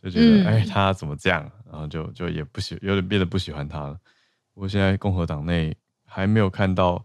[0.02, 1.48] 就觉得、嗯、哎，他怎么这样？
[1.70, 3.98] 然后就就也不喜，有点变得不喜欢他了。
[4.54, 7.04] 不过现在共和党内还没有看到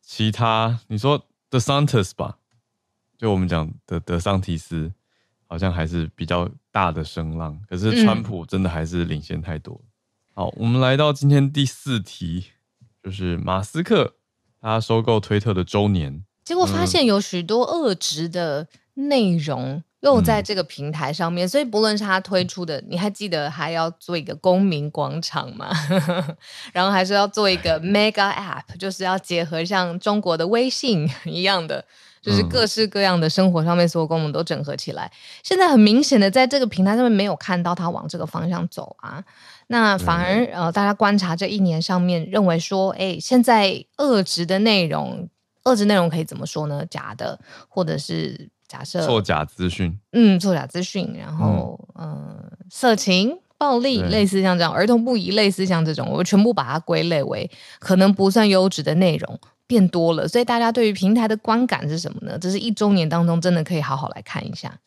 [0.00, 2.38] 其他，你说 DeSantis 吧，
[3.16, 4.92] 就我们讲的德桑提斯，
[5.46, 7.60] 好像还是比较大的声浪。
[7.68, 9.74] 可是川普真的还是领先太多。
[9.82, 9.88] 嗯、
[10.34, 12.46] 好，我们来到今天第四题。
[13.02, 14.14] 就是马斯克
[14.62, 25.70] 他收购推特的周年，结果发现有许多恶质的内容又在这个平台上面，嗯、所以不论是他推出的，你还记得还要做一个公民广场吗？
[26.72, 31.82] 然后还是要做一个 Mega App，就是要结合像中国的微信 一样的，
[32.20, 35.10] 就是各式各样的生活上面所有功能都整合起来。
[35.42, 39.24] 现在很明显的在这个平台上面没有看到他往这个方向走啊。
[39.68, 45.30] 那反而呃，大家观察这一年上面，认为说，哎，现在恶质的内容，
[45.64, 46.84] 恶质内容可以怎么说呢？
[46.84, 60.26] 假的，或者是假设作假资讯，嗯，作假资讯，然后嗯、呃，色情、暴力，类似像这样，儿童不宜，类似像这种，我全部把它归类为可能不算优质的内容变多了。
[60.26, 62.38] 所以大家对于平台的观感是什么呢？
[62.38, 64.78] 这是一周年当中真的可以好好来看一下。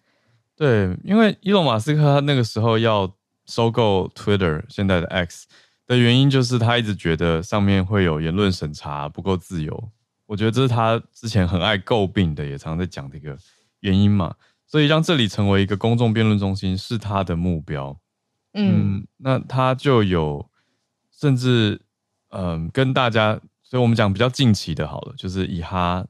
[0.55, 3.11] 对，因为伊隆马斯克他那个时候要。
[3.49, 5.47] 收购 Twitter 现在的 X
[5.85, 9.89] 的原因就是他一直觉得上面会有言论审查不够自由，
[10.25, 13.37] 我觉得这是他之前很爱诟病的，也常常在讲的一个
[13.79, 14.35] 原因嘛。
[14.65, 17.97] 所以让这里成为一个公众辩论中心是他的目标。
[18.53, 20.49] 嗯，嗯，那他就有
[21.17, 21.81] 甚至
[22.31, 26.05] 嗯、呃、跟大家，所以我们讲比较近期的好了，就是以哈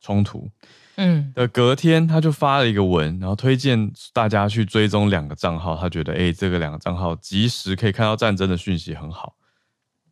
[0.00, 0.48] 冲突。
[0.96, 5.76] 嗯，的隔天他就发了一个文，然后推荐大家去追踪两个账号。
[5.76, 9.36] 他觉得，哎，这个两个账号及时可以看到战争的讯息，很好。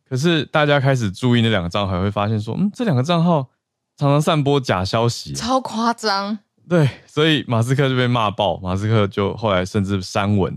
[0.07, 3.49] 可是大家开始注意那两个账号，会发现说，嗯，这两个账号
[3.97, 6.39] 常常散播假消息，超夸张。
[6.69, 8.57] 对，所以马斯克就被骂爆。
[8.59, 10.53] 马斯克就后来甚至删文，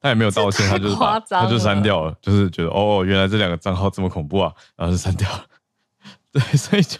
[0.00, 5.44] 他也没有道歉，他就是把他就删掉了，就是觉得，哦，原来这两个账号这么恐怖啊，然后就删掉了。
[6.30, 6.98] 对，所以就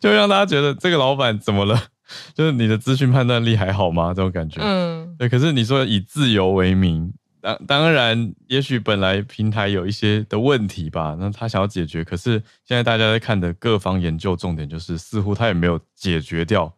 [0.00, 1.78] 就让大家觉得这个老板怎么了？
[2.32, 4.14] 就是你的资讯判断力还好吗？
[4.14, 5.28] 这种感觉，嗯，对。
[5.28, 12.02] 可是你说以自由为名，当当然，也许本来平台有一些的问题吧，那他想要解决。
[12.02, 16.72] 可是现在大家在看的各方研究重点就是，似乎他也没有解决掉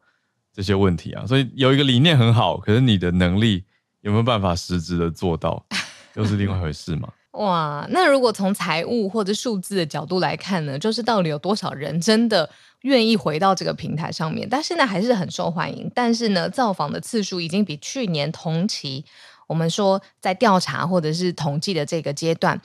[0.52, 1.26] 这些问题啊。
[1.26, 3.64] 所以有一个理念很好，可是你的能力
[4.00, 5.64] 有没有办法实质的做到，
[6.16, 7.08] 又是另外一回事嘛。
[7.32, 14.48] 哇，那如果从财务或者数字的角度来看呢，就是到底有多少人真的愿意回到这个平台上面？
[14.50, 19.04] 但现在还是很受欢迎，但是呢，造访的次数已经比去年同期，
[19.46, 22.60] 我们说在调查或者是统计的这个阶段，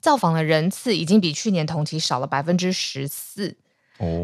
[0.00, 3.56] 造访的人次已经比去年同期少了百分之十四。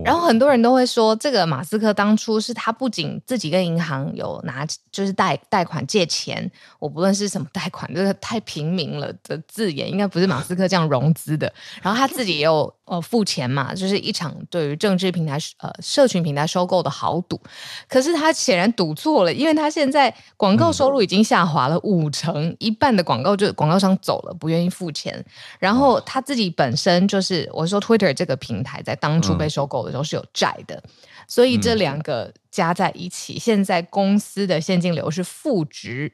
[0.05, 11.51] 然后很多人都会说，这个马斯克当初是他不仅自己跟银行有拿，就是贷贷款借钱，我不论是什么贷款，这个太平民了的字眼，应该不是马斯克这样融资的。
[11.81, 17.41] 然后他自己也有呃付钱嘛，就是一场对于政治平台呃社群平台收购的豪赌。
[17.89, 25.25] 可是他显然赌错了，因为他现在广告收入已经下滑了五成，一半的广告就广告商走了，不愿意付钱。
[25.61, 29.60] 然后他自己本身就是我说 Twitter 这个平台在当初被收。
[29.61, 30.83] 收购的时候是有债的，
[31.29, 36.11] 所以这两个加在一起，嗯、现在公司的现金流是负值。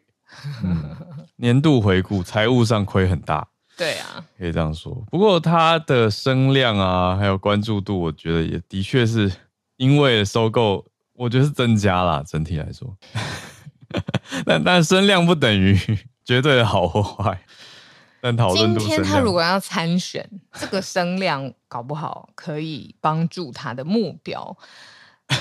[0.65, 0.97] 嗯、
[1.37, 3.47] 年度回顾，财务上亏很大。
[3.77, 4.93] 对啊，可以这样说。
[5.09, 9.31] 不过它的声量啊，还有关注度，我觉得也的确是
[9.77, 12.25] 因为收购，我觉得是增加了。
[12.27, 12.97] 整体来说，
[14.45, 15.79] 但但声量不等于
[16.25, 17.41] 绝对的好或坏。
[18.55, 24.57] 今天他如果要参选，这个声量搞不好可以帮助他的目标。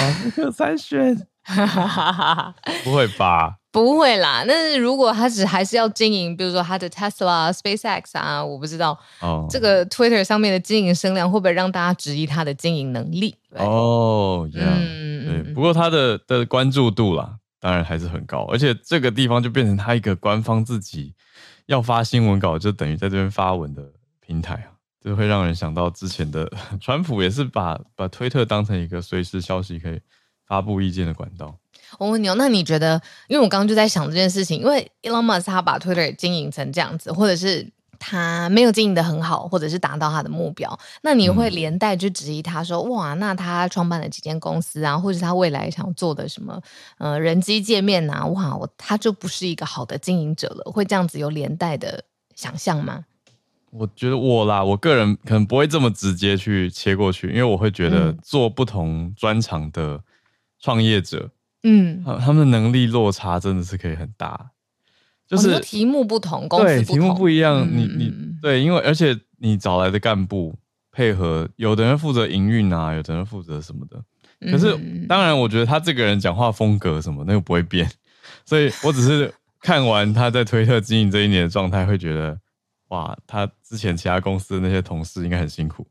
[0.00, 1.26] 马斯克参选，
[2.84, 3.56] 不会吧？
[3.70, 4.44] 不会啦。
[4.46, 13.36] 但是如果他只还是要经营，比如说他的 Tesla、SpaceX 啊，我不知道哦，这个 Twitter 上面的经营声量会不会让大家质疑他的经营能力？
[13.50, 15.52] 哦，嗯，对。
[15.52, 21.14] 不过他的的关注度啦，当然还是很高，而且这个地方就变成他一个官方自己
[21.64, 23.82] 要发新闻稿，就等于在这边发文的
[24.20, 24.76] 平台啊。
[25.02, 26.46] 就会让人想到之前的
[26.78, 29.98] 川普也是把把推特当成一个随时消息可以
[30.46, 31.58] 发布意见的管道。
[31.98, 33.00] 我问你哦，那你觉得？
[33.28, 37.66] 因为我刚刚就在想这件事情，因为 Elon Musk 他把 Twitter 经营成这样子，或者是
[38.06, 46.60] 他没有经营的很好，或者是达到他的目标，那你会连带去质疑他说：嗯、哇，那他创办了几间公司啊，或者是他未来想做的什么
[46.98, 53.06] 呃人机界面啊，哇，我他就不是一个好的经营者了，会这样子有连带的想象吗？
[53.70, 59.98] 我觉得我啦，我个人可能不会这么直接去切过去，因为我会觉得做不同专长的
[60.60, 61.30] 创业者，
[61.62, 64.50] 嗯，他们的能力落差真的是可以很大，
[65.26, 70.54] 就是、哦、题目不同，公司，对，题目不一样，嗯、你你对，因为而且你找来的干部
[70.90, 74.02] 配合，有的人负责营运啊，有的人负责什么的，
[74.50, 77.90] 可是、嗯、当然，我觉得他这个人讲话风格什么那个不会变，
[78.46, 82.38] 所以我只是看完他在推特经营这一年的状态，会觉得。
[82.88, 85.84] 哇，他之前其他公司的那些同事应该很辛苦，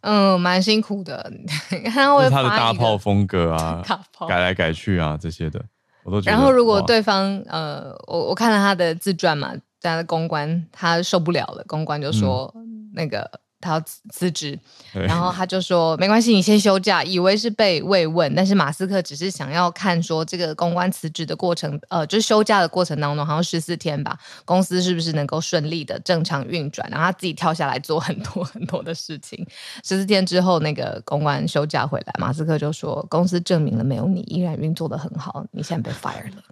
[0.00, 1.30] 嗯，蛮辛苦的。
[1.92, 3.84] 他会他的大炮风格啊，
[4.26, 5.62] 改来改去啊这些的，
[6.04, 6.36] 我都觉得。
[6.36, 13.40] 然后如果对方呃，我我看了他的自传嘛，他的公关他受不了了，公关就说、嗯、那个。
[13.60, 14.58] 他要辞辞职，
[14.92, 17.02] 然后他就说没关系，你先休假。
[17.02, 26.88] 以为是被慰问，但是马斯克只是想要看说这个公关辞职的过程，呃，就是休假的过程当中，好像十四天吧，公司是不是能够顺利的正常运转？
[26.90, 29.46] 然后他自己跳下来做很多很多的事情。
[29.84, 36.42] 十四天之后，那个公关休假回来，马斯克就说公司证明了没有你依然运作的很好，你现在被 fire 了。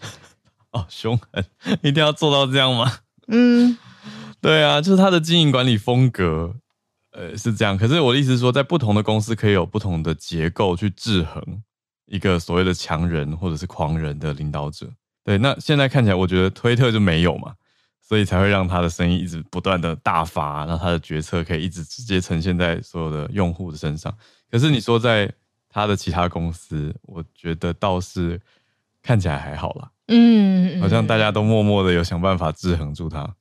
[0.72, 1.44] 哦，凶狠，
[1.82, 2.98] 一定要做到这样吗？
[3.28, 3.76] 嗯。
[4.40, 6.54] 对啊，就是他的经营管理风格，
[7.12, 7.76] 呃，是这样。
[7.76, 11.62] 可是我的意思是说，在不同的公司可以有不同的结构去制衡
[12.06, 14.88] 一个所谓的强人或者是狂人的领导者。
[15.22, 17.52] 对，那现在看起来，我觉得推特就没有嘛，
[18.00, 24.12] 所以才会让他的生意一直不断的大发，让他的决策可以一直直接呈现在所有的用户的身上。
[24.50, 25.30] 可是你说在
[25.68, 28.40] 他的其他公司，我觉得倒是
[29.02, 33.34] 看起来还好啦，嗯，好像大家都默默的有想办法制衡住他。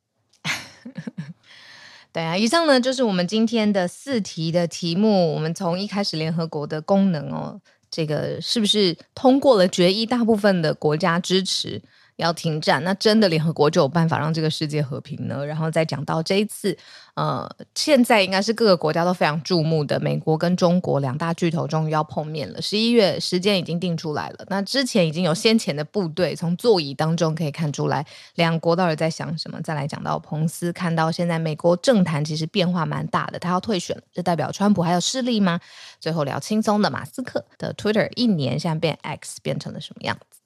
[2.12, 5.34] 对啊，以上呢就是我们今天的四题的题目。
[5.36, 7.60] 我们从一开始联合国的功能哦，
[7.92, 11.82] 这个是不是通过了决议，大部分的国家支持。
[12.20, 15.46] 要停战，那真的联合国就有办法让这个世界和平呢？
[15.46, 16.78] 然后再讲到这一次，
[17.16, 24.46] 呃，现在应该是各个国家都非常注目的美国跟中国两大巨头终于要碰面了，十一月时间已经定出来了。
[24.50, 28.06] 那之前已经有先前的部队从座椅当中可以看出来，
[28.36, 29.60] 两国到底在想什么。
[29.62, 35.60] 再来讲到彭斯，看到现在美国政坛其实变化蛮大的，他要退选了，这代表川普还有势力吗？
[36.02, 40.42] 最后聊轻松的，马斯克的 Twitter 一年现在变 X 变成了什么样子？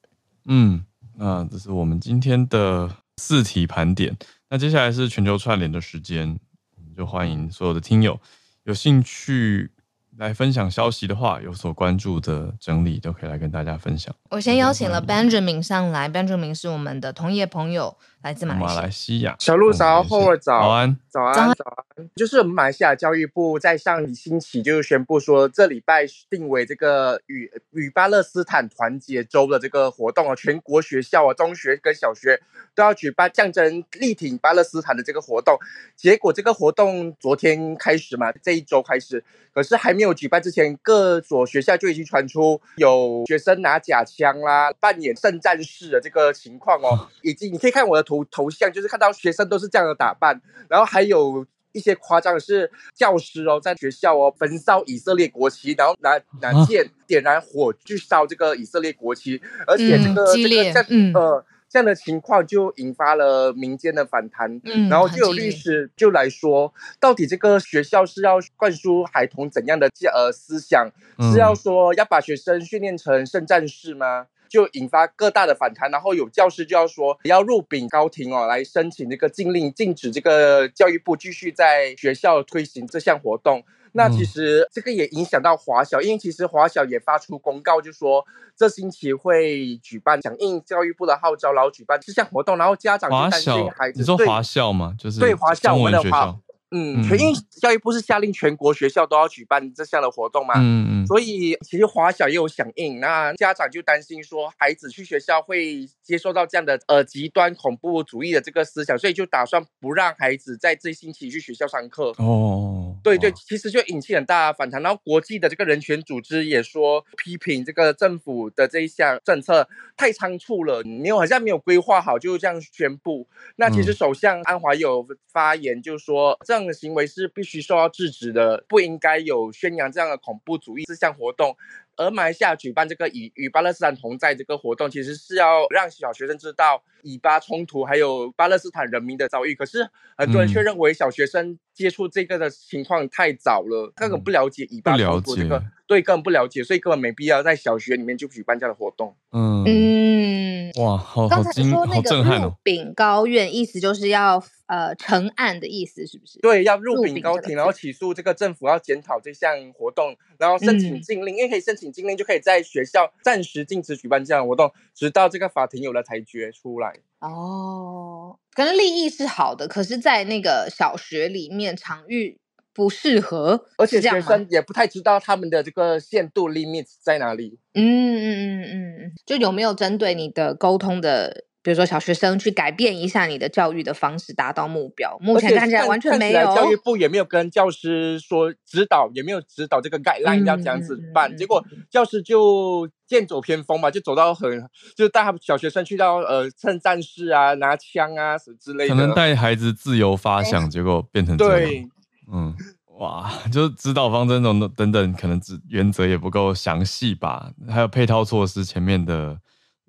[0.46, 0.86] 嗯。
[1.16, 4.16] 那这是我们今天的四题盘点。
[4.50, 6.40] 那接下来是全球串联的时间，
[6.76, 8.20] 我们就欢迎所有的听友
[8.64, 9.72] 有兴趣
[10.18, 14.14] 来分享消息的话，有所关注的整理都可以来跟大家分享。
[14.30, 17.98] 我先邀请了 Benjamin 上来，Benjamin 是我们的同业朋友。
[18.22, 21.83] 来自马来西亚，马来西亚小鹿早，后儿早，早安，早安，早安。
[22.16, 32.42] 就是我们马来西亚教育部在上个星期就宣布说，这礼拜定为这个与与巴勒斯坦团结周的这个活动啊，全国学校啊，中学跟小学
[32.74, 35.58] 都要举办象征力挺巴勒斯坦的这个活动。
[35.96, 48.14] 结果这个活动昨天开始嘛，这一周开始，可是还没有举办之前，各所学校就已经传出有学生拿假枪啦，扮演圣战士的这个情况哦，已经你可以看我的图。
[48.14, 74.28] 头头像就是看到学生都是这样的打扮，然后还有一些夸张的是教师哦，在学校哦焚烧以色列国旗，然后拿拿剑点燃火去烧这个以色列国旗，而且这个、嗯、这个这、嗯、呃这样的情况就引发了民间的反弹，嗯、然后就有律师就来说，到底这个学校是要灌输孩童怎样的呃思想，嗯、是要说要把学生训练成圣战士吗？
[74.54, 83.64] 就引发各大的反弹，然后有教师就要说要入禀高庭哦，来申请这个禁令，禁止这个教育部继续在学校推行这项活动。
[83.94, 88.24] 那其实这个也影响到华小，因为其实华小也发出公告，就说
[88.56, 94.00] 这星期会举办响应教育部的号召，然后举办这项活动，然后家长担心孩子。
[94.00, 94.96] 你说华校吗？
[95.00, 96.38] 就是对华校，我们的华
[96.76, 112.12] 嗯，全因为教育部是下令全国学校都要举办这项的活动嘛，嗯嗯，所以其实华小也有响应，那家长就担心说孩子去学校会接受到这样的呃极端恐怖主义的这个思想，所以就打算不让孩子在这星期去学校上课。
[112.18, 123.28] 哦，对对，其实就引起很大的反弹，然后国际的这个人权组织也说批评这个政府的这一项政策太仓促了，没有好像没有规划好就这样宣布。
[123.58, 126.63] 那其实首相安华有发言，就说这样。
[126.66, 131.56] 的行为是必须受到制止的，不应该有宣扬这样的恐怖主义这项活动。
[131.98, 139.54] 而马来西亚举办这个以与巴勒斯坦同在这个活动，其实是要让小学生知道以巴冲突还有巴勒斯坦人民的遭遇。
[139.56, 139.88] 可是
[140.18, 149.16] 很多人却认为小学生接触这个的情况太早了，根本不了解以巴冲突这个，对，根本不了解，所以根本没必要在小学里面就举办这样的活动。
[149.32, 154.44] 嗯嗯，哇，好，刚才说那个入禀高院，意思就是要。
[154.66, 156.40] 呃，成案的意思是不是？
[156.40, 167.00] 对，要入禀高庭，然后起诉这个政府要检讨这项活动，然后申请禁令，嗯、因为可以申请禁令，就可以在学校暂时禁止举办这样的活动，直到这个法庭有了裁决出来。
[167.20, 172.38] 哦，可能利益是好的，可是，在那个小学里面场域
[172.74, 177.60] 不适合，而且学生也不太知道他们的这个限度 limit 在哪里。
[177.74, 181.46] 嗯嗯嗯嗯嗯，就有没有针对你的沟通的？
[181.64, 185.18] 比如说小学生去改变一下你的教育的方式，达到目标。
[185.22, 186.54] 目前看起来完全没有。
[186.54, 191.34] 教育 部也没有跟教师说指导，也没有指导这个 guideline 要这样子办。
[191.34, 198.94] 嗯、结果教师就剑走偏锋嘛，就走到很，就带他们小学生去到呃趁战士啊，拿枪啊什么之类的。
[198.94, 201.70] 可能带孩子自由发想，欸、结果变成这样。
[201.70, 201.88] 对，
[202.30, 202.54] 嗯，
[203.00, 209.40] 哇， 就是指导方针等等等等，可能指原则也不够详细吧，还有配套措施，前面的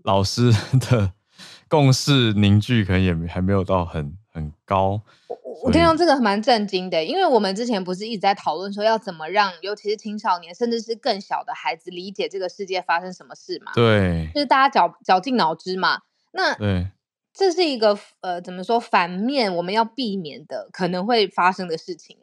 [0.04, 0.52] 老师
[0.88, 1.10] 的。
[1.74, 5.00] 共识凝聚可能也还没有到很很高。
[5.26, 13.72] 我我听到这个蛮震惊的，因为我们之前不是一直在讨论说要怎么让，尤其是青少年甚至是更小的孩子理解这个世界发生什么事嘛？
[13.74, 16.02] 对，就是大家绞绞尽脑汁嘛。
[16.32, 16.86] 那对，
[17.32, 22.16] 这是一个呃，怎么说反面我们要避免的可能会发生的事情。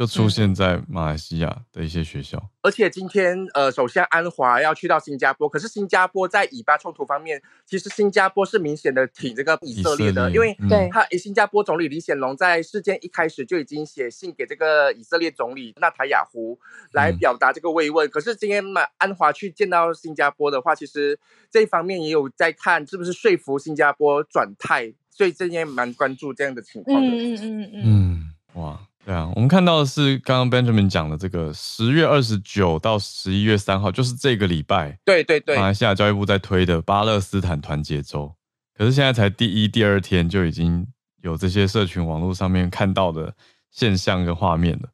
[0.00, 16.58] 就出现在马来西亚的一些学校，嗯、而且今天呃，首相安华要去到新加坡，可是新加坡在以巴冲突方面，其实新加坡是明显的挺这个以色列的，列因为对他新加坡总理李显龙在事件一开始就已经写信给这个以色列总理纳塔雅胡
[16.92, 18.08] 来表达这个慰问。
[18.08, 21.20] 嗯、可是今天嘛，安华去见到新加坡的话，其实
[21.50, 27.08] 这一方面也有在看是不是说服新加坡转态，所以这边蛮关注这样的情况的。
[27.08, 28.80] 嗯嗯嗯嗯，嗯，哇。
[29.04, 34.98] 对啊，我们看到的是刚刚 Benjamin 讲的这个十月二十九到十一月三号，就是这个礼拜。
[35.04, 38.34] 对对对，马来西亚教育部在推的巴勒斯坦团结周，
[38.76, 40.86] 可是现在才第一、第二天就已经
[41.22, 43.34] 有这些社群网络上面看到的
[43.70, 44.90] 现象跟画面了。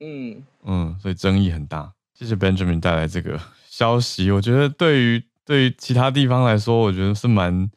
[0.00, 1.92] 嗯嗯，所以争议很大。
[2.14, 7.68] 谢谢 Benjamin 带来这个消息，我觉得对于对于其他地方来说，我觉得是蛮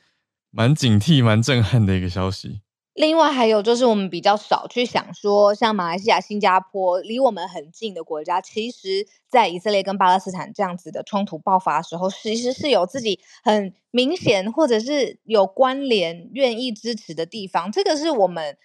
[0.51, 2.61] 蛮警惕、蛮震撼的一个消息。
[2.93, 17.71] 另外还有就是，我们比较少去想说，像马来西亚、新加坡离我们很近的国家，其实，在以色列跟巴勒斯坦这样子的冲突爆发的时候，其实是有自己很明显或者是有关联、愿意支持的地方。
[17.71, 18.57] 这个是我们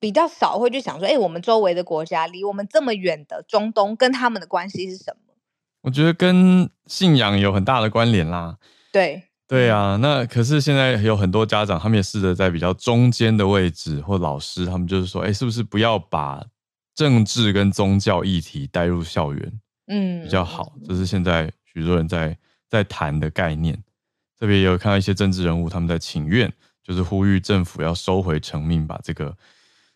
[0.00, 5.34] 比较少会去想说，哎，我们周围的国家离我们这么远的中东，跟他们的关系是什么？
[5.82, 8.56] 我觉得跟信仰有很大的关联啦。
[8.90, 9.24] 对。
[9.46, 16.42] 对啊，那可是现在有很多家长，他们也试着在比较中间的位置，或老师，他们就是说，哎，是不是不要把
[16.94, 20.72] 政治跟宗教议题带入校园，嗯，比较好。
[20.86, 22.36] 这是现在许多人在
[22.70, 23.78] 在谈的概念。
[24.36, 29.34] 特别也有看到一些政治人物，他们在请愿，就是呼吁政府要收回成命，把这个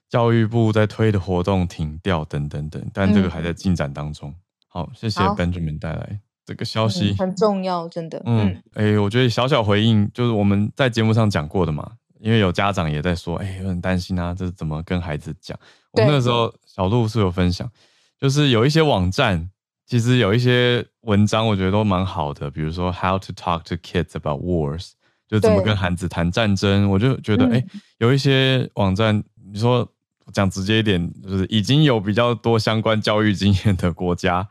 [0.08, 2.82] 教育部在推的活动停掉，等等等。
[2.94, 4.30] 但这个还在进展当中。
[4.30, 4.36] 嗯、
[4.68, 6.20] 好，谢谢 Benjamin 带来。
[6.48, 8.22] 这个消息、嗯、很重要，真的。
[8.24, 11.86] 嗯，哎、欸，我觉得小小回应就是我们在节目上讲过的嘛，
[12.20, 15.58] 因为有家长也在说，哎、欸，有点担心啊，这是怎么跟孩子讲？
[15.92, 17.70] 我们那个时候小路是有分享，
[18.18, 19.50] 就是有一些网站，
[19.84, 24.92] 其实有一些文章，我觉得都蛮好的，比如说 How to talk to kids about wars，
[25.28, 26.88] 就怎么跟孩子谈战争。
[26.88, 27.66] 我就觉得，哎、欸，
[27.98, 29.22] 有一些网站，
[29.52, 29.86] 你说
[30.32, 34.48] 讲直接一点，就是已经有比较多相关教育经验的国家。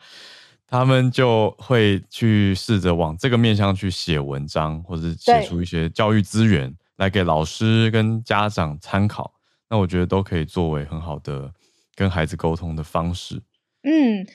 [0.67, 9.33] 他们就会去试着往这个面向去写文章，或者写出一些教育资源来给老师跟家长参考。
[9.69, 11.51] 那我觉得都可以作为很好的
[11.95, 13.41] 跟孩子沟通的方式。
[13.83, 14.25] 嗯，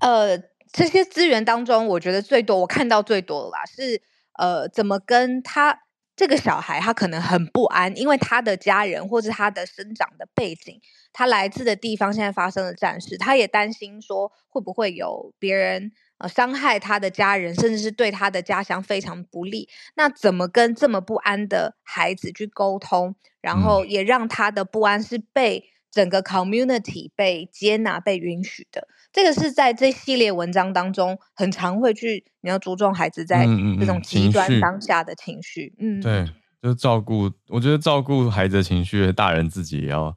[0.00, 0.38] 呃，
[0.72, 4.00] 这些资源当中，我觉得最多我看到最多的啦，是
[4.38, 5.78] 呃，怎么跟他
[6.16, 10.80] 这个小孩他可能很不安，因为他的家人或者他的生长的背景，
[11.12, 19.68] 他来自的地方现在发生了战事，他也担心说会不会有别人呃伤害他的家人，甚至是对他的家乡非常不利。
[19.94, 28.88] 那怎么跟这么不安的孩子去沟通，然后也让他的不安是被整个 community 被接纳、被允许的？
[29.12, 32.24] 这个是在这系列文章当中很常会去。
[32.40, 33.46] 你要注重孩子在
[33.78, 36.26] 这种极端当下的情绪，嗯，嗯，嗯，对，
[36.62, 37.30] 就是照顾。
[37.48, 40.16] 我觉得照顾孩子的情绪，大人自己也要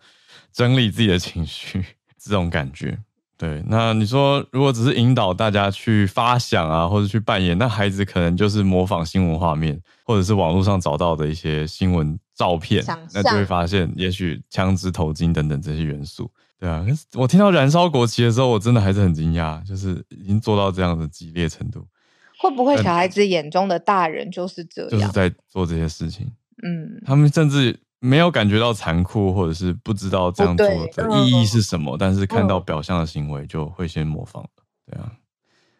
[0.55, 1.83] 整理自己的情绪，
[2.17, 2.97] 这种感觉。
[3.37, 12.81] 对，那你说如果只是引导大家去发想啊，或者去扮演，那孩子可能就是模仿新闻画面，或者是网络上找到的一些新闻照片，
[13.13, 16.31] 那就会发现，也许枪支、头巾等等这些元素。
[16.57, 16.85] 对啊，
[17.15, 21.85] 我听到燃烧国旗的时候，我真的还是很惊讶，就是已经做到这样的激烈程度。
[22.39, 24.91] 会不会小孩子眼中的大人就是这样？
[24.91, 26.31] 就是在做这些事情。
[26.63, 34.47] 嗯，他们甚至没有感觉到残酷，或者是不知道这样做的意义是什么，但是看到表象的行为就会先模仿。
[34.85, 35.11] 对啊，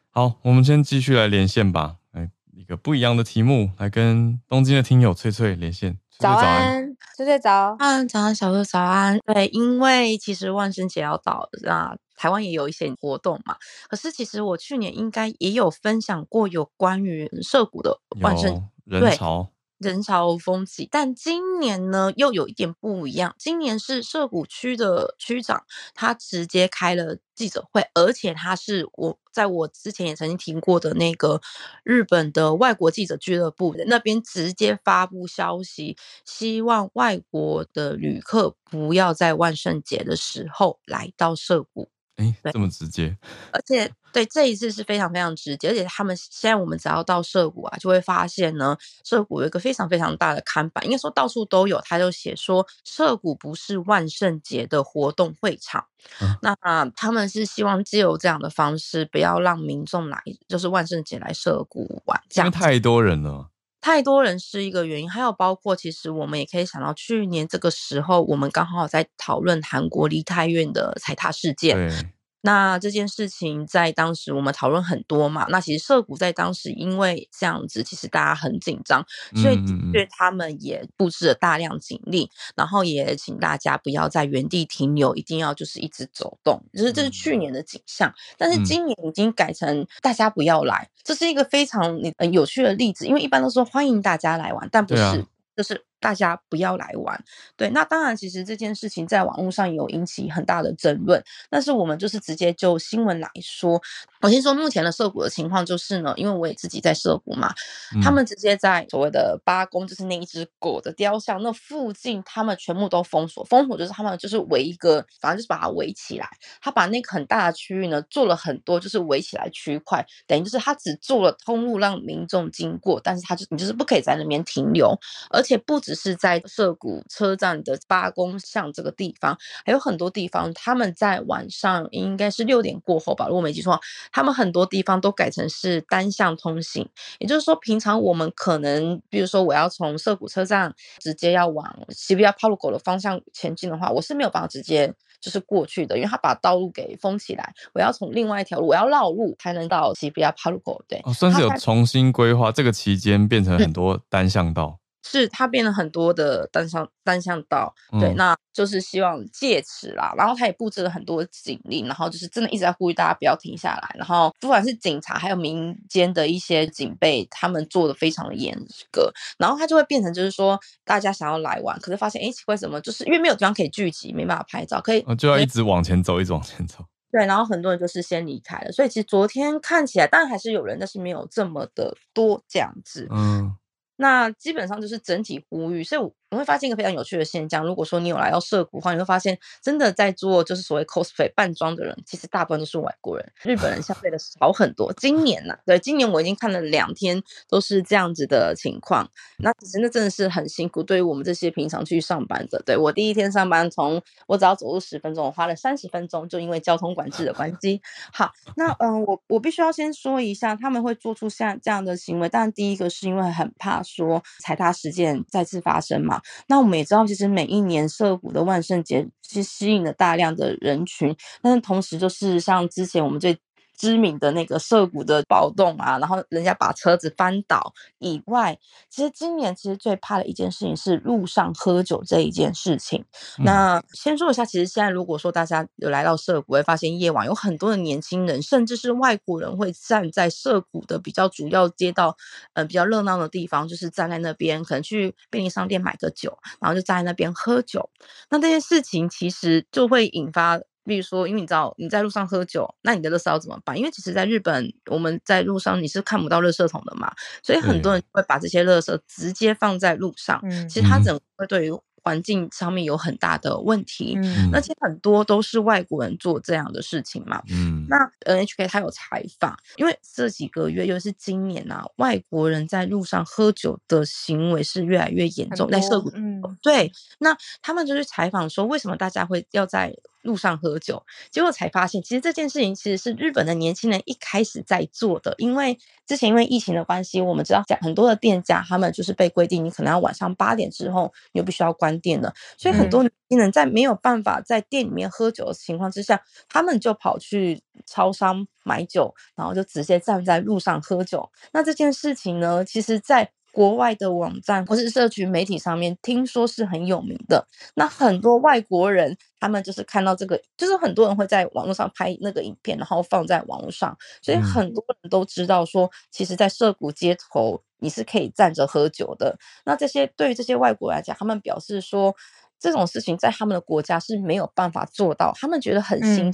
[0.09, 1.97] 好，我们先继续来连线吧。
[2.11, 5.99] 来一个不一样的题目，来跟东京的听友翠翠连线。
[6.17, 7.76] 早安，翠翠早。
[7.80, 9.19] 嗯，早安，小鹿早安。
[9.26, 11.95] 对，因为其实万圣节要到了啊。
[12.17, 13.57] 台湾也有一些活动嘛，
[13.89, 19.49] 可是其实我去年应该也有分享过有关于涩谷的万圣人潮
[19.86, 23.36] 人潮风起，但今年呢又有一点不一样。
[23.38, 25.63] 今年是涉谷区的区长，
[25.93, 31.39] 他直接开了记者会，而且他是我在我之前也曾经听过的那个
[31.83, 41.89] 日本的外国记者俱乐部那边直接发布消息，希望外国的旅客不要在万圣节的时候来到涉谷。
[42.15, 43.17] 哎，这么直接，
[43.51, 55.86] 而且对这一次是非常非常直接，而且他们现在我们只要到涉谷啊，就会发现呢，涉谷有一个非常非常大的看板，应该说到处都有，他就写说涉谷不是万圣节的活动会场。
[56.22, 56.55] 嗯、那
[56.95, 63.49] 他们是希望借由这样的方式，不要让民众来，就是万圣节来涉谷玩，这样太多人了。
[63.82, 72.14] 太多人是一个原因，还有包括其实我们也可以想到，去年这个时候我们刚好在讨论韩国梨泰院的踩踏事件。
[72.45, 79.03] 那这件事情在当时我们讨论很多嘛，那其实涩谷在当时因为这样子，其实大家很紧张，
[79.41, 79.57] 所以
[79.91, 91.99] 对他们也布置了大量警力，然后也请大家不要在原地停留，一定要就是一直走动，就是这是去年的景象，但是今年已经改成大家不要来，这是一个非常
[92.31, 95.25] 有趣的例子，因为一般都说欢迎大家来玩，但不是，
[95.57, 95.83] 就是。
[95.99, 97.23] 大家不要来玩，
[97.57, 101.23] 对，那当然，其实这件事情在网络上有引起很大的争论。
[101.49, 103.81] 但是我们就是直接就新闻来说，
[104.21, 107.53] 我先说目前的涉谷的情况就是呢，因为我也自己在涉谷嘛，
[107.95, 116.29] 嗯、他们直接在所谓的八公，就是那一只狗的雕像那附近，他们全部都封锁，封锁就是他们就是围一个，反正就是把它围起来。
[116.61, 124.95] 他把那个很大的区域呢做了很多，就是围起来区块，等于就是他只做了通路让民众经过，但是他就你就是不可以在那边停留，
[125.29, 125.95] 而且不止。
[125.95, 133.79] 是在涩谷车站的八公巷这个地方，还有很多地方，他们在晚上应该是六点过后吧，如果没记错，
[134.11, 150.83] 他们很多地方都改成是单向通行，也就是说，平常我们可能，比如说我要从涩谷车站直接要往西比亚帕鲁狗的方向前进的话，我是没有办法直接就是过去的，因为他把道路给封起来，我要从另外一条路，我要绕路才能到西比亚帕鲁口。
[150.88, 154.79] 对，哦，算是有重新规划，这个期间变成很多单向道。
[155.06, 168.58] 是它变了很多的单向单向道，对，嗯、那就是希望借此啦，然后他也布置了很多警力，然后就是真的一直在呼吁大家不要停下来，然后不管是警察还有民间的一些警备，他们做的非常的严
[168.91, 183.56] 格，然后他就会变成就是说大家想要来玩，可是发现哎奇怪什么，就是因为没有地方可以聚集，没办法拍照，可以就要一直往前走，一直往前走，对，然后很多人就是先离开了，所以其实昨天看起来当然还是有人，但是没有这么的多这样子，嗯。
[183.97, 186.13] 那基本上就是整体呼吁，所以。
[186.32, 194.91] 你会发现一个非常有趣的现象，如果说你有来到涩谷的话，你会发现真的在做就是所谓 cosplay 扮装的人，其实大部分都是外国人，日本人相对的少很多。
[194.93, 199.09] 今年呢、啊，对，今年我已经看了两天，都是这样子的情况。
[199.38, 202.61] 那其实那真的是很辛苦，对于我们这些平常去上班的。
[202.65, 207.82] 对，我第一天上班，从我只要走路十分钟，我花了三十分钟，就因为交通管制的关 系。
[208.11, 216.14] 好，那嗯，我我必须要先说一下，他们会做出像这样的行为，但第一个是因为很怕说踩踏事件再次发生嘛。
[216.47, 223.38] 那我们也知道，其实每一年涩谷的万圣节是吸引了大量的人群，但是同时就是像之前我们最
[223.78, 228.57] 知名的那个涩谷的暴动啊，然后人家把车子翻倒以外，
[228.89, 233.05] 其实今年其实最怕的一件事情是路上喝酒这一件事情。
[233.39, 242.15] 嗯、那先说一下，其实现在如果说大家有来到涩谷，会发现夜晚有很多的年轻人，甚至是外国人会站在涩谷的比较主要街道，
[242.53, 247.89] 呃，比较热闹的地方，就是站在那边，可能去便利商店买个酒，然后就站在那边喝酒。
[248.30, 250.59] 那这件事情其实就会引发。
[250.86, 253.77] 比如说，因为你知道你在路上喝酒，那你的垃圾要怎么办？
[253.77, 257.11] 因为其实，在日本，我们在路上你是看不到垃圾桶的嘛，
[257.43, 260.39] 所以很多人会把这些垃圾直接放在路上。
[260.43, 261.71] 嗯，其实它整个会对于
[262.03, 264.15] 环境上面有很大的问题。
[264.21, 267.41] 嗯，而且很多都是外国人做这样的事情嘛。
[267.49, 276.11] 嗯，那 NHK 他有采访，因为这几个月，又是今年啊，外国人在路上喝酒的行为是越来越严重，在涩谷。
[276.13, 285.36] 嗯，对，那他们就去采访说，为什么大家会要在路上喝酒，结果才发现，其实这件事情其实是日本的年轻人一开始在做的。
[285.38, 285.77] 因为
[286.07, 292.33] 之前因为疫情的关系，我们知道讲很多的店家，他们就是被规定，你可能要晚上八点之后，你就必须要关店了。
[292.57, 296.19] 所以很多年轻人在没有办法在店里面喝酒的情况之下，
[296.49, 301.30] 他们就跑去超商买酒，然后就直接站在路上喝酒。
[301.51, 307.47] 那这件事情呢，其实，在国外的网站或是社群媒体上面，听说是很有名的。
[307.76, 319.38] 那很多外国人，他们就是看到这个，就是很多人会在网络上拍那个影片，然后放在网络上，所以很多人都知道说，其实，在涩谷街头你是可以站着喝酒的。
[319.63, 322.13] 那这些对于这些外国人来讲，他们表示说，
[322.59, 326.28] 这种事情在他们的国家是没有办法做到，他们觉得很新。
[326.28, 326.34] 嗯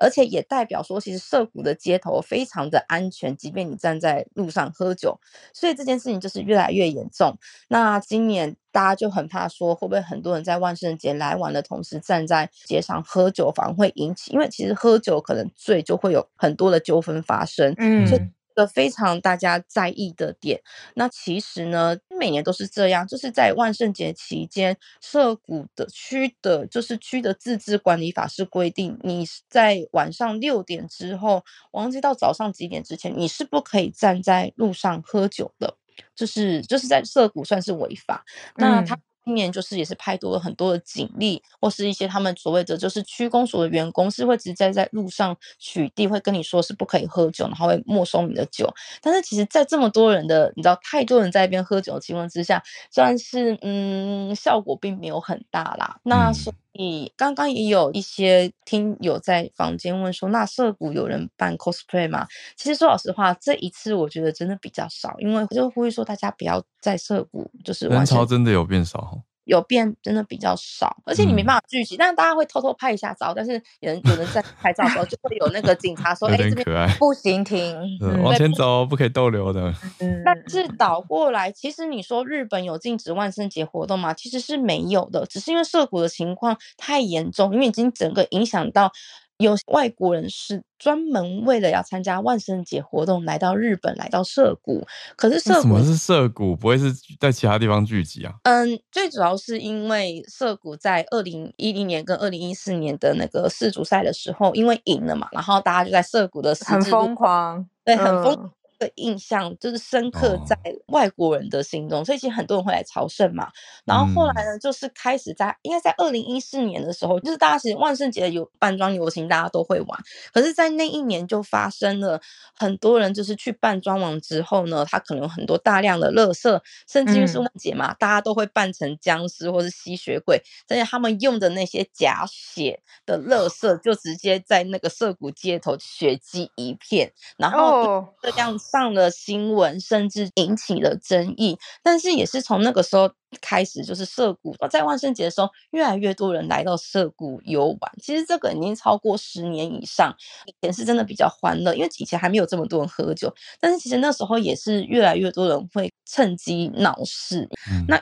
[0.00, 5.20] 而且也代表说，其实涩谷的街头非常的安全，即便你站在路上喝酒，
[5.54, 7.36] 所以这件事情就是越来越严重。
[7.68, 17.74] 那今年大家就很怕说，会不会很多人在万圣节来玩的同时站在街上喝酒，反而会引起，因为其实喝酒可能醉就会有很多的纠纷发生。
[17.78, 18.20] 嗯，所以。
[18.56, 20.60] 个非常大家在意的点，
[20.94, 31.42] 那其实呢，每年都是这样，就是在万圣节期间，涩谷的区的，就是区的自治管理法是规定，你在晚上六点之后，
[31.72, 35.78] 忘记到早上几点之前，你是不可以站在路上喝酒的，
[36.14, 38.22] 就是就是在涩谷算是违法。
[38.56, 38.98] 那他。
[39.30, 48.68] 今年就是也是派多了很多的警力，或是一些他们所谓的就是区公所的员工，是会直接在路上取缔，会跟你说是不可以喝酒，然后会没收你的酒。
[49.00, 52.60] 但是其实，在这么多人的你知道太多人在那边喝酒的情况之下，
[52.90, 56.00] 算是嗯效果并没有很大啦。
[56.02, 62.26] 那所以刚刚也有一些听友在房间问说，那涩谷有人办 cosplay 吗？
[62.56, 69.22] 其实说老实话，这一次我觉得真的比较少，因为就呼吁说大家不要在涩谷就是人潮真的有变少。
[69.50, 84.14] 有变，真的比较少，而且你没办法聚集，嗯、但是大家会偷偷拍一下照，但是有人有人在拍照的时候，就会有那个警察说： “哎，这边不行停，嗯、往前走，不可以逗留的。”嗯，但是倒过来，其实你说日本有禁止万圣节活动吗？
[84.14, 88.92] 其实是没有的，只是因为涉谷的情况太严重，因为已经整个影响到。
[89.40, 94.86] 有外国人是专门为了要参加万圣节活动来到日本，来到涩谷。
[95.16, 96.54] 可是涩谷什么是涩谷？
[96.54, 98.34] 不会是在其他地方聚集啊？
[98.42, 108.34] 嗯，最主要是因为涩谷在二零一零年跟二零一四年的那个世足赛的时候，因为赢了嘛，然后大家就在涩谷的很疯狂，对，很疯。
[108.34, 108.50] 嗯
[108.80, 110.56] 的印象就是深刻在
[110.86, 113.48] 外国人的心中，哦、所以其实很多人会来朝圣嘛。
[113.84, 120.00] 然后后来呢，就是开始在应该在二零一四年的时候，就是大家其实万圣节有扮装游行，大家都会玩。
[120.32, 122.18] 可是，在那一年就发生了
[122.56, 138.58] 很多人就是去扮装完之后呢，他可能有很多大量的垃圾，甚至于是万圣节嘛，嗯、大家都会扮成僵尸或是吸血鬼，但是他们用的那些假血的垃圾就直接在那个涩谷街头血迹一片，然后这样。
[138.70, 141.58] 上了新闻，甚至引起了争议。
[141.82, 143.10] 但是也是从那个时候
[143.40, 147.92] 开始，就是涩谷在万圣节的时候，越来越多人来到涩谷游玩。
[148.00, 150.14] 其实这个已经超过十年以上，
[150.46, 153.34] 以前是真的比较欢乐，因为以前还没有这么多人喝酒。
[153.60, 157.48] 但是其实那时候也是越来越多人会趁机闹事。
[157.70, 158.00] 嗯、那。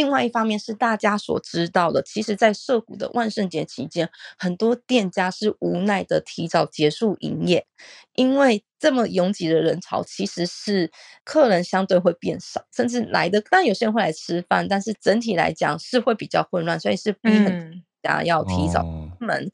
[0.00, 7.66] 另外一方面是大家所知道的，其实，在涩谷的万圣节期间，很多店家是无奈的提早结束营业，
[8.14, 10.90] 因为这么拥挤的人潮，其实是
[11.22, 18.80] 客人相对会变少，甚至来的，当然有些人会来吃饭，但是整体来讲是会比较混乱，所以是逼很大家要提早。
[18.82, 19.50] 嗯哦门。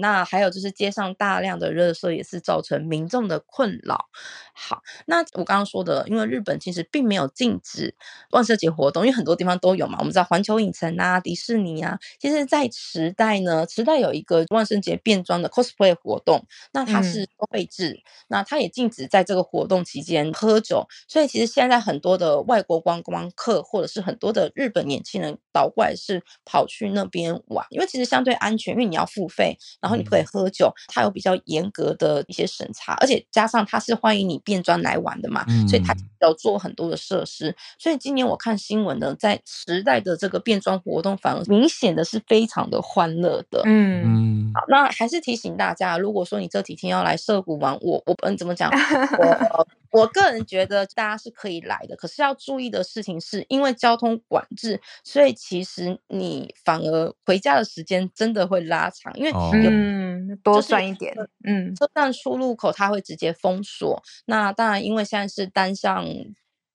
[0.00, 4.06] 那还有就是街上大量的热色也是造成民众的困扰。
[4.54, 7.94] 好，那我刚刚说的，因为日本其实并没有禁止
[8.30, 9.96] 万圣节活动，因为很多地方都有嘛。
[9.98, 20.86] 我们知道环球影城啊、迪士尼啊，其实，在池袋呢，池袋有一个万圣节变装的 cosplay 活动，那它是收费制，嗯、那它也禁止在这个活动期间喝酒。
[21.06, 37.54] 所以其实现在很多的外国观光客或者是很多的日本年轻人倒过来是跑去那边玩，因为其实相对安全，因为你要付费，然后你不可以喝酒，它有比较严格的一些审查，而且加上它是欢迎你变装来玩的嘛，所以它要做很多的设施。
[37.78, 43.62] 所以今年我看新闻呢，在时代的这个变装活动反而明显的是非常的欢乐的。
[43.64, 48.70] 嗯嗯，好，那还是提醒大家，如果说你这几天要来涩谷玩，我我嗯怎么讲？
[48.70, 61.14] 我我个人觉得大家是可以来的，可是要注意的事情是，因为交通管制，所以其实你反而回家的时间真的会拉长，因为有嗯多算一点，
[61.44, 64.02] 嗯，车站出入口它会直接封锁。
[64.26, 66.04] 那当然，因为现在是单向。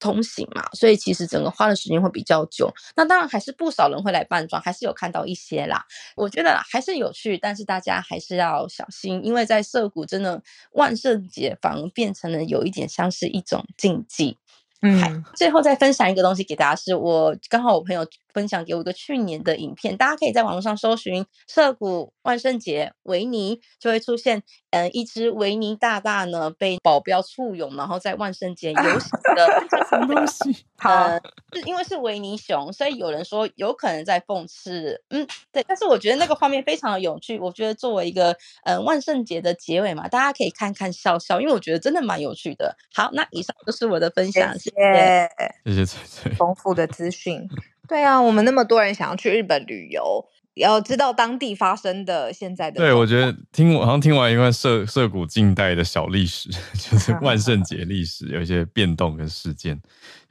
[0.03, 2.69] 通行嘛，所以其实整个花的时间会比较久。
[2.97, 5.85] 那当然还是不少人会来扮装，还是有看到一些啦。
[6.17, 10.43] 我觉得还是有趣，但是大家还是要小心，因为在涩谷真的
[10.73, 14.37] 万圣节反而变成了有一点像是一种禁忌。
[14.81, 30.65] 嗯，最后再分享一个东西给大家，是我刚好我朋友分享给我一个去年的影片，大家可以在网络上搜寻涉谷万圣节维尼，就会出现，嗯，一只维尼大大呢被保镖簇拥，然后在万圣节游行的什么东西？
[30.77, 31.07] 好，
[31.53, 42.75] 是因为是维尼熊，所以有人说有可能在讽刺，嗯，对，但是我觉得那个画面非常的有趣，我觉得作为一个嗯万圣节的结尾嘛，大家可以看看笑笑，因为我觉得真的蛮有趣的。
[42.93, 44.57] 好，那以上就是我的分享。
[44.59, 45.29] 谢谢，
[45.65, 47.47] 谢谢翠翠，丰富的资讯。
[47.87, 50.25] 对啊，我们那么多人想要去日本旅游，
[50.55, 52.79] 要知道当地发生的现在的。
[52.79, 59.79] 对，我觉得听我好像听完一段涉涉谷近代的小历史， 就是万圣节历史有一些变动跟事件，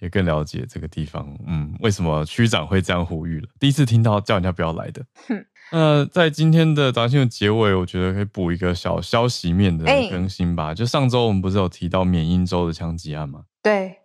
[0.00, 1.28] 也更了解这个地方。
[1.46, 3.48] 嗯，为什么区长会这样呼吁了？
[3.60, 5.04] 第一次听到叫人家不要来的。
[5.74, 10.68] 那在今天的早安新闻结尾，我觉得可以补一个小消息面的更新吧。
[10.68, 13.44] 欸、就上周我们不是有提到缅因州的枪击案吗？
[13.62, 13.96] 对。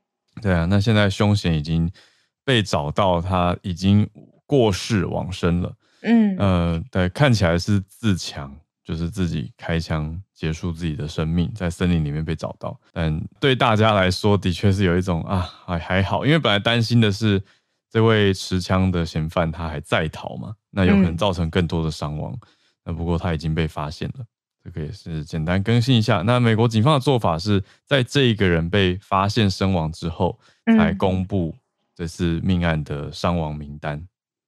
[0.41, 1.91] 对啊，那现在凶嫌已经
[2.47, 4.09] 被找到，他已经
[4.45, 5.73] 过世往生了。
[6.03, 12.79] 嗯，呃，对，看起来是自强，就是自己开枪结束自己的生命，在森林里面被找到。
[12.93, 17.43] 但对大家来说，的确是有一种啊，还还好，因为本来担心的是
[17.91, 22.31] 这位持枪的嫌犯他还在逃嘛，那有可能造成更多的伤亡。
[22.31, 22.39] 嗯、
[22.85, 24.25] 那不过他已经被发现了。
[24.63, 26.21] 这个也是简单更新一下。
[26.21, 30.39] 那美国警方的做法是在这一个人被发现身亡之后，
[30.77, 31.53] 才公布
[31.97, 33.97] 这次命案的伤亡名单。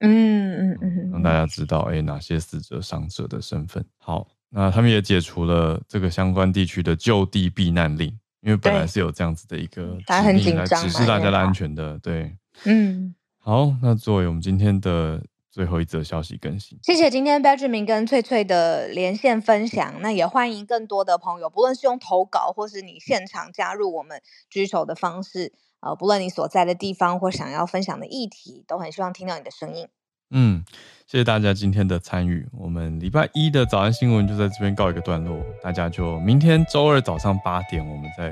[0.01, 3.83] 嗯嗯嗯，让大家知道哎，哪些死者、伤者的身份。
[3.97, 8.07] 好，那他们也解除了这个相关地区的就地避难令，
[8.41, 11.97] 因为本来是有这样子的一个指令来指示大家的安全的。
[11.97, 15.19] 对，嗯，好，那作为我们今天的。
[15.51, 19.95] 最后一则消息更新，谢谢今天 Benjamin 跟翠翠的连线分享。
[19.99, 29.87] 那也欢迎更多的朋友，不论是用投稿，或是你现场加入我们举手的方式，呃，不论你所在的地方或想要分享的议题，都很希望听到你的声音。
[30.31, 30.63] 嗯，
[31.07, 32.47] 谢谢大家今天的参与。
[32.51, 38.31] 我们礼拜一的早安新闻就在这边告一个段落，大家就明天周二早上八点，我们再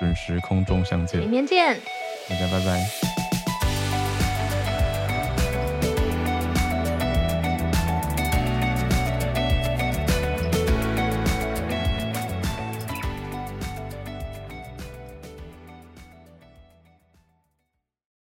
[0.00, 1.20] 准时空中相见。
[1.20, 1.80] 明天见，
[2.28, 3.25] 大家拜拜。